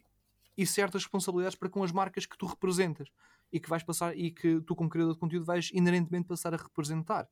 [0.57, 3.09] e certas responsabilidades para com as marcas que tu representas
[3.53, 6.57] e que vais passar e que tu como criador de conteúdo vais inerentemente passar a
[6.57, 7.29] representar.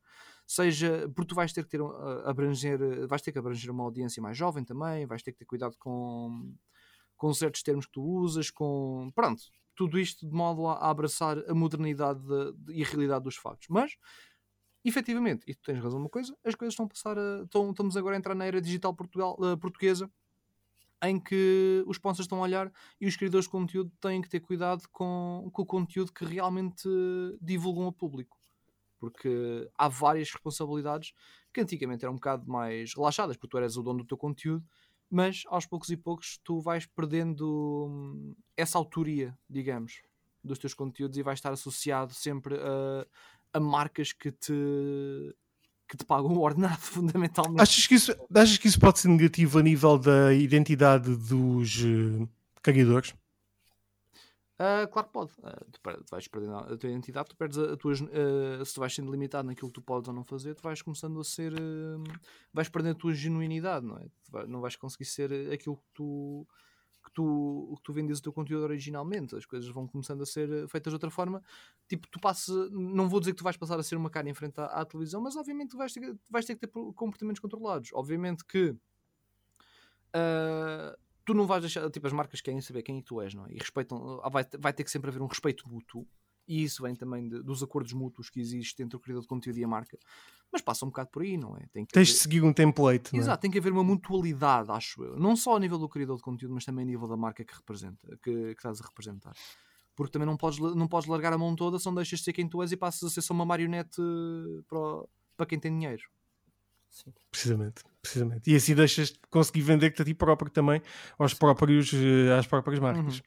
[0.46, 4.22] Seja porque tu vais ter que ter uh, abranger vais ter que abranger uma audiência
[4.22, 6.54] mais jovem também vais ter que ter cuidado com
[7.16, 9.42] com certos termos que tu usas com pronto
[9.78, 13.36] tudo isto de modo a, a abraçar a modernidade de, de, e a realidade dos
[13.36, 13.68] factos.
[13.68, 13.96] Mas
[14.84, 17.96] efetivamente, e tu tens razão numa coisa, as coisas estão a passar a, estão, estamos
[17.96, 20.10] agora a entrar na era digital Portugal, uh, portuguesa
[21.02, 24.40] em que os sponsors estão a olhar e os criadores de conteúdo têm que ter
[24.40, 26.88] cuidado com, com o conteúdo que realmente
[27.40, 28.36] divulgam ao público.
[28.98, 31.12] Porque há várias responsabilidades
[31.52, 34.64] que antigamente eram um bocado mais relaxadas, porque tu eras o dono do teu conteúdo,
[35.08, 40.02] mas aos poucos e poucos tu vais perdendo hum, essa autoria, digamos,
[40.42, 43.06] dos teus conteúdos e vais estar associado sempre a,
[43.52, 44.52] a marcas que te
[45.88, 47.62] que te pagam o ordenado, fundamentalmente.
[47.62, 52.28] Achas que, isso, achas que isso pode ser negativo a nível da identidade dos uh,
[52.62, 53.14] carregadores?
[54.60, 55.32] Uh, claro que pode.
[55.38, 57.92] Uh, tu, tu, vais perdendo a tua identidade, tu perdes a, a tua.
[57.92, 60.82] Uh, se tu vais sendo limitado naquilo que tu podes ou não fazer, tu vais
[60.82, 61.54] começando a ser.
[62.52, 64.06] vais perdendo a tua genuinidade, não é?
[64.28, 66.46] Vai, não vais conseguir ser aquilo que tu
[67.08, 70.50] que tu, que tu vendes o teu conteúdo originalmente, as coisas vão começando a ser
[70.50, 71.42] eh, feitas de outra forma.
[71.88, 74.34] Tipo, tu passas, não vou dizer que tu vais passar a ser uma cara em
[74.34, 77.90] frente à, à televisão, mas obviamente tu vais ter, vais ter que ter comportamentos controlados.
[77.92, 78.70] Obviamente que
[80.14, 83.46] uh, tu não vais deixar, tipo, as marcas querem saber quem é tu és, não
[83.46, 83.52] é?
[83.52, 86.06] E respeitam, vai, vai ter que sempre haver um respeito mútuo
[86.48, 89.58] e isso vem também de, dos acordos mútuos que existem entre o criador de conteúdo
[89.58, 89.98] e a marca.
[90.50, 91.66] Mas passa um bocado por aí, não é?
[91.72, 93.14] Tem que Tens de seguir um template.
[93.14, 93.42] Exato, é?
[93.42, 95.18] tem que haver uma mutualidade, acho eu.
[95.18, 97.54] Não só a nível do criador de conteúdo, mas também a nível da marca que
[97.54, 99.34] representa, que, que estás a representar.
[99.94, 102.48] Porque também não podes, não podes largar a mão toda, só deixas de ser quem
[102.48, 104.00] tu és e passas a ser só uma marionete
[104.66, 105.04] para,
[105.36, 106.02] para quem tem dinheiro.
[106.90, 107.12] Sim.
[107.30, 108.50] Precisamente, precisamente.
[108.50, 110.82] E assim deixas de conseguir vender-te a ti próprio também
[111.18, 113.22] aos próprios, eh, às próprias marcas.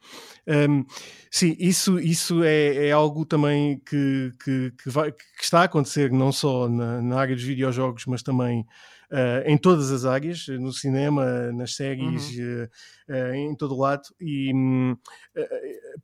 [0.47, 0.81] Uhum.
[0.81, 0.85] Um,
[1.29, 6.11] sim, isso, isso é, é algo também que, que, que, vai, que, está a acontecer
[6.11, 8.65] não só na, na área dos videojogos, mas também
[9.11, 12.63] uh, em todas as áreas, no cinema, nas séries, uhum.
[12.63, 14.03] uh, uh, em todo o lado.
[14.19, 14.97] E um,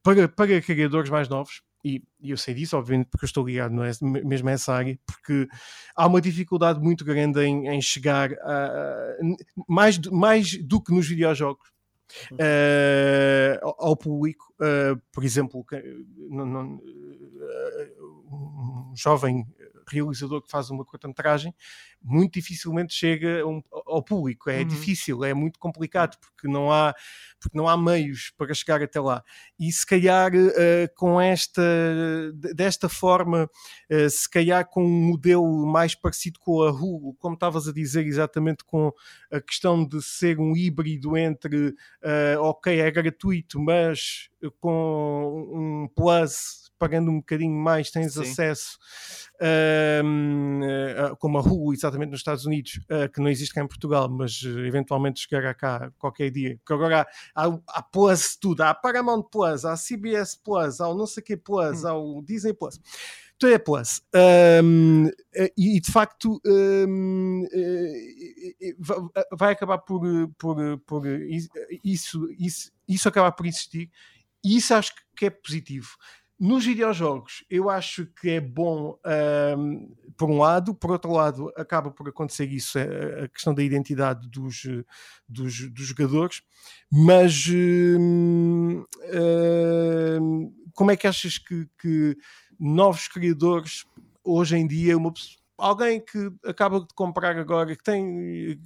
[0.04, 3.74] para, para criadores mais novos, e, e, eu sei disso, obviamente, porque eu estou ligado
[3.74, 5.48] não é, mesmo a essa área, porque
[5.96, 9.18] há uma dificuldade muito grande em, em chegar a,
[9.68, 11.68] mais, mais do que nos videojogos.
[12.32, 15.66] Uh, ao, ao, público, uh, por exemplo,
[16.30, 19.46] não, não, uh, um jovem
[19.90, 21.54] realizador que faz uma curta-metragem
[22.02, 24.50] muito dificilmente chega um, ao público.
[24.50, 24.68] É uhum.
[24.68, 26.94] difícil, é muito complicado porque não há
[27.40, 29.24] porque não há meios para chegar até lá.
[29.60, 31.62] E se calhar uh, com esta
[32.56, 33.50] desta forma,
[33.92, 38.06] uh, se calhar com um modelo mais parecido com a Hulu, como estavas a dizer
[38.06, 38.92] exatamente com
[39.32, 44.30] a questão de ser um híbrido entre uh, ok, é gratuito, mas
[44.60, 48.22] com um plus pagando um bocadinho mais tens Sim.
[48.22, 48.78] acesso
[49.42, 54.10] uh, como a Hulu exatamente nos Estados Unidos uh, que não existe cá em Portugal
[54.10, 56.58] mas uh, eventualmente chegará cá qualquer dia.
[56.58, 60.96] Porque agora há, há, há Plus tudo, há Paramount Plus há CBS Plus, há o
[60.96, 61.88] não sei que Plus hum.
[61.88, 62.80] há o Disney Plus.
[63.38, 64.02] Tudo é Plus.
[64.64, 65.08] Um,
[65.56, 67.46] e, e, de facto um,
[69.32, 70.02] vai acabar por,
[70.40, 73.92] por, por isso, isso, isso acabar por existir.
[74.44, 75.90] E isso acho que é positivo
[76.40, 78.98] nos videojogos, eu acho que é bom
[79.58, 83.64] um, por um lado, por outro lado, acaba por acontecer isso, é, a questão da
[83.64, 84.64] identidade dos,
[85.28, 86.42] dos, dos jogadores,
[86.92, 88.84] mas um,
[90.22, 92.18] um, como é que achas que, que,
[92.60, 93.84] novos criadores,
[94.24, 95.14] hoje em dia, uma,
[95.58, 98.60] alguém que acaba de comprar agora, que tem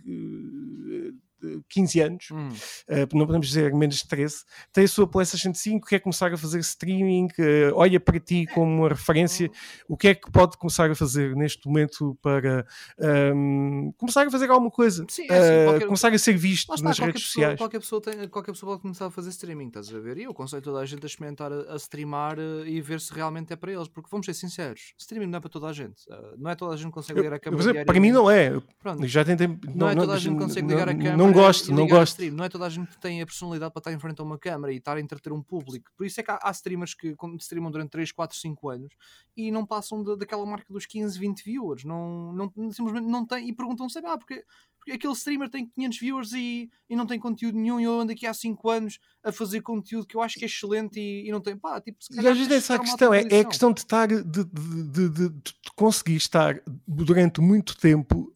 [1.70, 2.49] 15 anos, hum.
[2.49, 6.38] uh, não podemos dizer menos de 13, tem a sua PlayStation 5, quer começar a
[6.38, 9.49] fazer streaming, uh, olha para ti como uma referência,
[9.88, 12.66] o que é que pode começar a fazer neste momento para
[12.99, 15.86] um, ehm, começar a fazer alguma coisa, Sim, é assim, qualquer...
[15.86, 17.58] começar a ser visto está, nas redes pessoa, sociais.
[17.58, 20.18] Qualquer pessoa, tem, qualquer pessoa pode começar a fazer streaming, estás a ver?
[20.18, 23.54] E eu aconselho toda a gente a experimentar a, a streamar e ver se realmente
[23.54, 26.04] é para eles, porque vamos ser sinceros, streaming não é para toda a gente,
[26.38, 27.86] não é toda a gente que consegue ligar a câmera.
[27.86, 29.08] Para mim não é, Pronto.
[29.08, 29.47] já tentei.
[29.47, 31.18] Não, não é toda a gente que consegue ligar a câmera.
[31.42, 32.32] Não gosto, não gosto.
[32.32, 34.38] Não é toda a gente que tem a personalidade para estar em frente a uma
[34.38, 35.92] câmera e estar a entreter um público.
[35.98, 38.94] Por isso é que há, há streamers que streamam durante 3, 4, 5 anos
[39.36, 41.84] e não passam de, daquela marca dos 15, 20 viewers.
[41.84, 44.44] Não, não, simplesmente não tem e perguntam-se, ah, porque,
[44.78, 48.12] porque aquele streamer tem 500 viewers e, e não tem conteúdo nenhum e eu ando
[48.12, 51.32] aqui há 5 anos a fazer conteúdo que eu acho que é excelente e, e
[51.32, 52.26] não tem, pá, tipo, se calhar.
[52.26, 55.54] E às vezes essa questão, é, é a questão de estar, de, de, de, de,
[55.76, 58.34] conseguir estar durante muito tempo.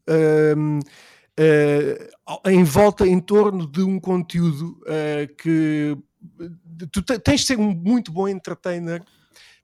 [0.58, 0.80] Um,
[1.39, 5.97] uh, em volta, em torno de um conteúdo uh, que
[6.91, 9.03] tu tens de ser um muito bom entertainer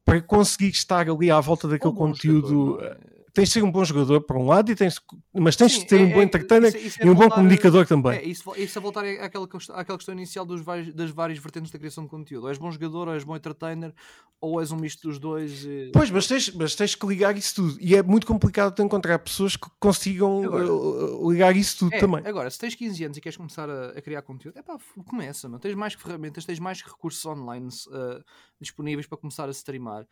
[0.05, 2.79] para conseguir estar ali à volta daquele conteúdo.
[2.81, 2.97] É?
[3.33, 4.99] Tens de ser um bom jogador por um lado, e tens,
[5.33, 7.15] mas tens Sim, de ter é, um bom é, entertainer isso, isso é e um
[7.15, 8.17] bom comunicador também.
[8.17, 10.61] É, isso, isso é voltar àquela, àquela questão inicial dos
[10.93, 12.43] das várias vertentes da criação de conteúdo.
[12.43, 13.93] Ou és bom jogador, ou és bom entertainer,
[14.39, 15.63] ou és um misto dos dois.
[15.63, 15.91] E...
[15.93, 17.77] Pois, mas tens, mas tens que ligar isso tudo.
[17.79, 21.99] E é muito complicado de encontrar pessoas que consigam agora, uh, ligar isso tudo é,
[21.99, 22.21] também.
[22.25, 25.47] Agora, se tens 15 anos e queres começar a, a criar conteúdo, é pá, começa,
[25.47, 25.59] não?
[25.59, 28.23] tens mais ferramentas, tens mais recursos online uh,
[28.59, 30.05] disponíveis para começar a streamar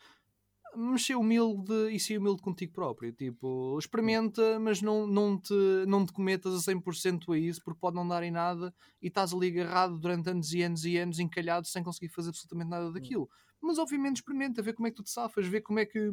[0.75, 3.11] mexer humilde e ser humilde contigo próprio.
[3.11, 5.53] Tipo, experimenta, mas não, não, te,
[5.87, 9.33] não te cometas a 100% a isso, porque pode não dar em nada e estás
[9.33, 13.29] ali agarrado durante anos e anos e anos, encalhado, sem conseguir fazer absolutamente nada daquilo.
[13.61, 16.11] Mas obviamente experimenta, vê como é que tu te safas, vê como é que,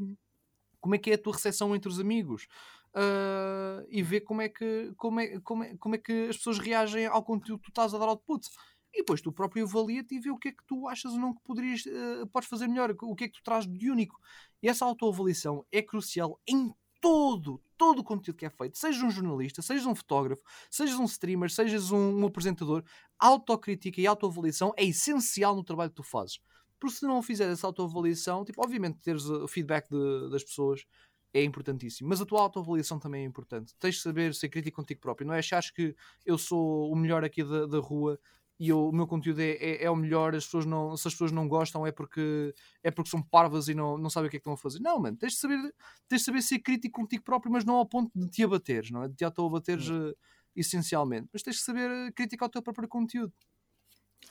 [0.80, 2.46] como é, que é a tua recepção entre os amigos.
[2.94, 6.58] Uh, e vê como é, que, como, é, como, é, como é que as pessoas
[6.58, 8.48] reagem ao conteúdo que tu estás a dar output
[8.96, 11.34] e depois tu próprio avalia-te e vê o que é que tu achas ou não
[11.34, 14.18] que poderias, uh, podes fazer melhor, o que é que tu trazes de único.
[14.62, 18.78] E essa autoavaliação é crucial em todo, todo o conteúdo que é feito.
[18.78, 22.82] Sejas um jornalista, sejas um fotógrafo, sejas um streamer, sejas um, um apresentador,
[23.18, 26.40] autocrítica e autoavaliação é essencial no trabalho que tu fazes.
[26.80, 30.86] Porque se não fizeres essa autoavaliação, tipo, obviamente teres o feedback de, das pessoas
[31.34, 32.08] é importantíssimo.
[32.08, 33.74] Mas a tua autoavaliação também é importante.
[33.78, 35.26] Tens de saber ser crítico contigo próprio.
[35.26, 35.94] Não é achares que
[36.24, 38.18] eu sou o melhor aqui da, da rua
[38.58, 41.14] e eu, o meu conteúdo é, é, é, o melhor, as pessoas não, se as
[41.14, 44.36] pessoas não gostam é porque, é porque são parvas e não, não sabem o que
[44.36, 44.80] é que estão a fazer.
[44.80, 45.74] Não, mano, tens de saber,
[46.08, 49.02] tens de saber ser crítico contigo próprio, mas não ao ponto de te abateres, não
[49.02, 49.08] é?
[49.08, 50.16] De te auto-abateres uh,
[50.54, 51.28] essencialmente.
[51.32, 53.32] Mas tens de saber eh, criticar o teu próprio conteúdo.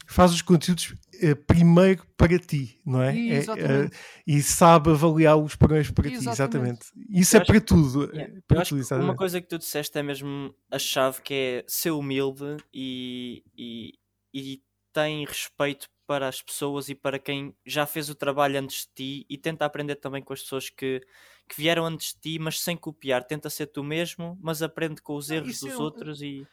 [0.08, 3.16] faz os conteúdos uh, primeiro para ti, não é?
[3.30, 3.92] é uh,
[4.26, 6.80] e sabe avaliar os programas para exatamente.
[6.80, 7.20] ti, exatamente.
[7.22, 8.12] Isso eu é para tudo.
[8.12, 8.42] Yeah.
[8.48, 12.58] Para tudo uma coisa que tu disseste é mesmo a chave que é ser humilde
[12.74, 13.94] e, e,
[14.36, 14.62] e
[14.92, 19.26] tem respeito para as pessoas e para quem já fez o trabalho antes de ti
[19.30, 21.02] e tenta aprender também com as pessoas que,
[21.48, 23.24] que vieram antes de ti, mas sem copiar.
[23.24, 26.46] Tenta ser tu mesmo, mas aprende com os erros dos é outros e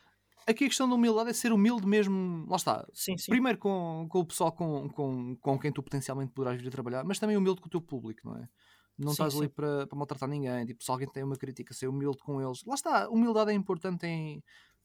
[0.47, 2.87] aqui a questão da humildade é ser humilde mesmo, lá está.
[2.93, 3.31] Sim, sim.
[3.31, 7.05] Primeiro com, com o pessoal com, com, com quem tu potencialmente poderás vir a trabalhar,
[7.05, 8.49] mas também humilde com o teu público, não é?
[8.99, 10.67] Não sim, estás ali para, para maltratar ninguém.
[10.67, 12.63] Tipo, se alguém tem uma crítica, ser humilde com eles.
[12.65, 14.43] Lá está, humildade é importante em,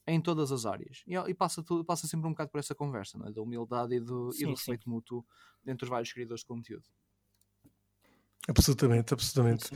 [0.07, 1.03] em todas as áreas.
[1.05, 3.31] E, e passa, tudo, passa sempre um bocado por essa conversa, não é?
[3.31, 5.25] Da humildade e do, sim, e do respeito mútuo
[5.65, 6.85] entre os vários criadores de conteúdo.
[8.47, 9.71] Absolutamente, absolutamente.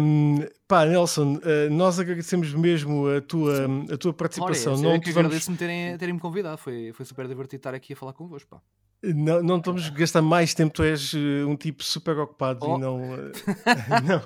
[0.00, 4.74] Um, pá, Nelson, uh, nós agradecemos mesmo a tua, a tua participação.
[4.74, 5.26] É, não é que vamos...
[5.26, 8.48] agradeço-me terem, terem-me convidado, foi, foi super divertido estar aqui a falar convosco.
[8.48, 8.62] Pá.
[9.00, 12.76] Não, não estamos a gastar mais tempo, tu és eh, um tipo super ocupado oh.
[12.76, 13.32] e não, eh,
[14.04, 14.22] não,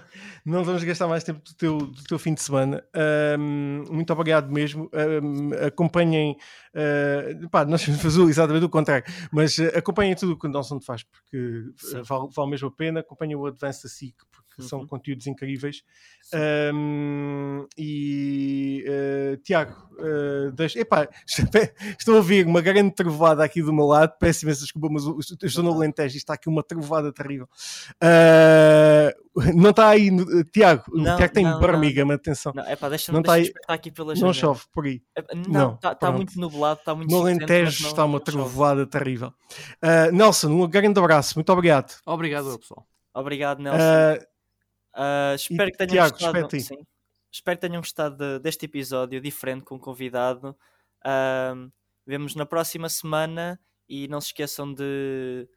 [0.46, 2.82] não vamos gastar mais tempo do teu, do teu fim de semana.
[3.38, 4.90] Um, muito obrigado mesmo.
[4.94, 6.38] Um, acompanhem,
[6.74, 11.02] uh, pá, nós fazer exatamente o contrário, mas acompanhem tudo o que o Nelson faz,
[11.02, 11.64] porque
[12.08, 13.00] vale, vale mesmo a pena.
[13.00, 14.14] Acompanhem o Advanced SIC,
[14.62, 14.68] uhum.
[14.68, 15.82] são conteúdos incríveis.
[16.74, 20.80] Um, e uh, Tiago, uh, deixa...
[20.80, 21.08] Epá,
[21.98, 24.14] estou a ouvir uma grande trovada aqui do meu lado.
[24.18, 27.48] Peço imensa desculpa, mas eu estou no Alentejo e está aqui uma trovada terrível.
[28.02, 29.12] Uh,
[29.54, 30.10] não está aí,
[30.52, 30.84] Tiago.
[30.88, 32.52] o Tiago tem barmiga, mas atenção.
[32.54, 33.76] Não, epá, deixa-me não deixa está aí...
[33.76, 35.02] aqui pela Não chove por aí.
[35.48, 39.32] Não, está tá muito nublado, está muito No Alentejo está uma trovada terrível.
[40.12, 41.94] Nelson, um grande abraço, muito obrigado.
[42.06, 42.86] Obrigado, pessoal.
[43.14, 43.78] Obrigado, Nelson.
[43.78, 44.31] Uh,
[45.34, 46.60] espero e, que tenham Tiago, gostado.
[46.60, 46.86] Sim,
[47.30, 50.56] espero que tenham gostado de, deste episódio diferente com o convidado.
[51.04, 51.70] Uh,
[52.06, 55.48] vemos na próxima semana e não se esqueçam de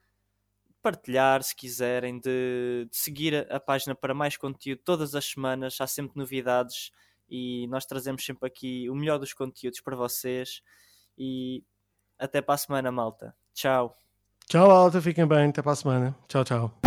[0.82, 5.82] partilhar se quiserem, de, de seguir a, a, página para mais conteúdo todas as semanas.
[5.82, 6.92] Há sempre novidades
[7.28, 10.62] e nós trazemos sempre aqui o melhor dos conteúdos para vocês.
[11.18, 11.64] E
[12.20, 13.36] até para a semana, malta.
[13.54, 13.98] Tchau.
[14.48, 15.02] Tchau, malta.
[15.02, 15.50] Fiquem bem.
[15.50, 16.16] Até para a semana.
[16.28, 16.80] Tchau, tchau.